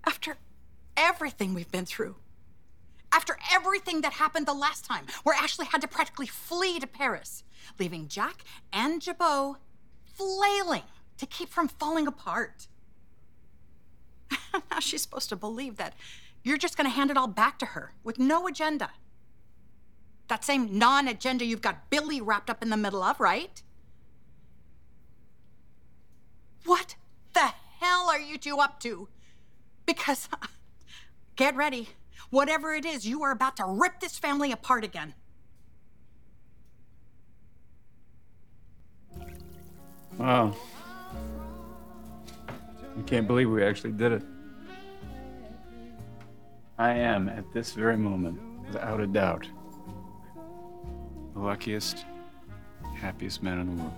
After 0.06 0.38
everything 0.96 1.52
we've 1.52 1.70
been 1.70 1.86
through? 1.86 2.16
After 3.12 3.36
everything 3.52 4.00
that 4.00 4.14
happened 4.14 4.46
the 4.46 4.54
last 4.54 4.84
time, 4.86 5.04
where 5.22 5.36
Ashley 5.36 5.66
had 5.66 5.82
to 5.82 5.88
practically 5.88 6.26
flee 6.26 6.80
to 6.80 6.86
Paris, 6.86 7.44
leaving 7.78 8.08
Jack 8.08 8.42
and 8.72 9.02
Jabot 9.02 9.56
flailing 10.04 10.82
to 11.18 11.26
keep 11.26 11.50
from 11.50 11.68
falling 11.68 12.06
apart. 12.06 12.68
now 14.70 14.80
she's 14.80 15.02
supposed 15.02 15.28
to 15.28 15.36
believe 15.36 15.76
that 15.76 15.94
you're 16.42 16.58
just 16.58 16.76
going 16.76 16.88
to 16.88 16.94
hand 16.94 17.10
it 17.10 17.16
all 17.16 17.28
back 17.28 17.58
to 17.58 17.66
her 17.66 17.92
with 18.02 18.18
no 18.18 18.46
agenda. 18.46 18.90
That 20.28 20.44
same 20.44 20.78
non 20.78 21.06
agenda 21.06 21.44
you've 21.44 21.60
got 21.60 21.90
Billy 21.90 22.20
wrapped 22.20 22.48
up 22.48 22.62
in 22.62 22.70
the 22.70 22.76
middle 22.76 23.02
of, 23.02 23.20
right? 23.20 23.62
What 26.64 26.96
the 27.34 27.52
hell 27.80 28.08
are 28.08 28.20
you 28.20 28.38
two 28.38 28.58
up 28.58 28.80
to? 28.80 29.08
Because, 29.84 30.28
get 31.36 31.54
ready. 31.54 31.88
Whatever 32.30 32.74
it 32.74 32.84
is, 32.84 33.06
you 33.06 33.22
are 33.22 33.30
about 33.30 33.56
to 33.58 33.64
rip 33.66 34.00
this 34.00 34.18
family 34.18 34.52
apart 34.52 34.84
again. 34.84 35.14
Wow. 40.18 40.54
I 42.98 43.02
can't 43.06 43.26
believe 43.26 43.50
we 43.50 43.64
actually 43.64 43.92
did 43.92 44.12
it. 44.12 44.22
I 46.78 46.90
am, 46.90 47.28
at 47.28 47.50
this 47.52 47.72
very 47.72 47.96
moment, 47.96 48.40
without 48.66 49.00
a 49.00 49.06
doubt, 49.06 49.46
the 51.34 51.40
luckiest, 51.40 52.04
happiest 52.96 53.42
man 53.42 53.60
in 53.60 53.76
the 53.76 53.82
world. 53.82 53.94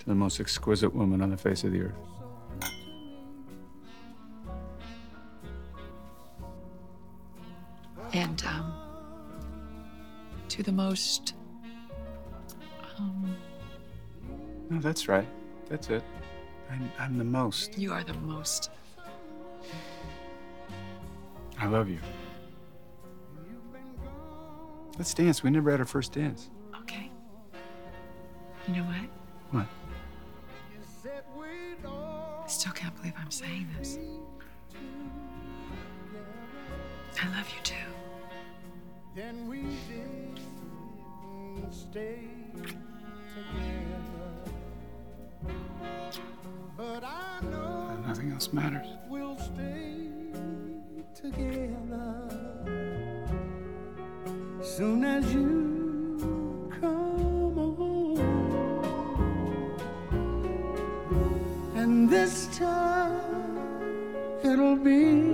To 0.00 0.06
the 0.06 0.14
most 0.14 0.40
exquisite 0.40 0.94
woman 0.94 1.22
on 1.22 1.30
the 1.30 1.36
face 1.36 1.64
of 1.64 1.72
the 1.72 1.82
earth. 1.82 1.94
And 8.14 8.42
um, 8.46 8.72
to 10.48 10.62
the 10.62 10.70
most. 10.70 11.34
Um, 12.96 13.36
No, 14.70 14.78
that's 14.78 15.08
right. 15.08 15.26
That's 15.68 15.90
it. 15.90 16.04
I'm, 16.70 16.90
I'm 16.98 17.18
the 17.18 17.24
most. 17.24 17.76
you 17.76 17.92
are 17.92 18.04
the 18.04 18.14
most. 18.14 18.70
I 21.58 21.66
love 21.66 21.88
you. 21.88 21.98
Let's 24.96 25.12
dance. 25.12 25.42
We 25.42 25.50
never 25.50 25.72
had 25.72 25.80
our 25.80 25.86
first 25.86 26.12
dance. 26.12 26.50
Okay. 26.82 27.10
You 28.68 28.76
know 28.76 28.84
what? 28.84 29.08
What? 29.50 29.66
I 32.44 32.46
still 32.46 32.72
can't 32.72 32.94
believe 32.96 33.14
I'm 33.18 33.30
saying 33.30 33.66
this. 33.76 33.98
I 37.20 37.26
love 37.36 37.48
you 37.56 37.62
too. 37.64 37.74
Then 39.14 39.46
we 39.46 39.62
didn't 39.88 40.40
stay 41.70 42.18
together. 43.32 44.34
But 46.76 47.04
I 47.04 47.40
know 47.50 47.96
Nothing 48.06 48.32
else 48.32 48.52
matters. 48.52 48.88
we'll 49.08 49.38
stay 49.38 50.08
together. 51.14 52.28
Soon 54.62 55.04
as 55.04 55.32
you 55.32 56.68
come 56.80 57.54
home. 57.54 58.18
And 61.76 62.10
this 62.10 62.48
time 62.56 63.20
it'll 64.42 64.76
be 64.76 65.33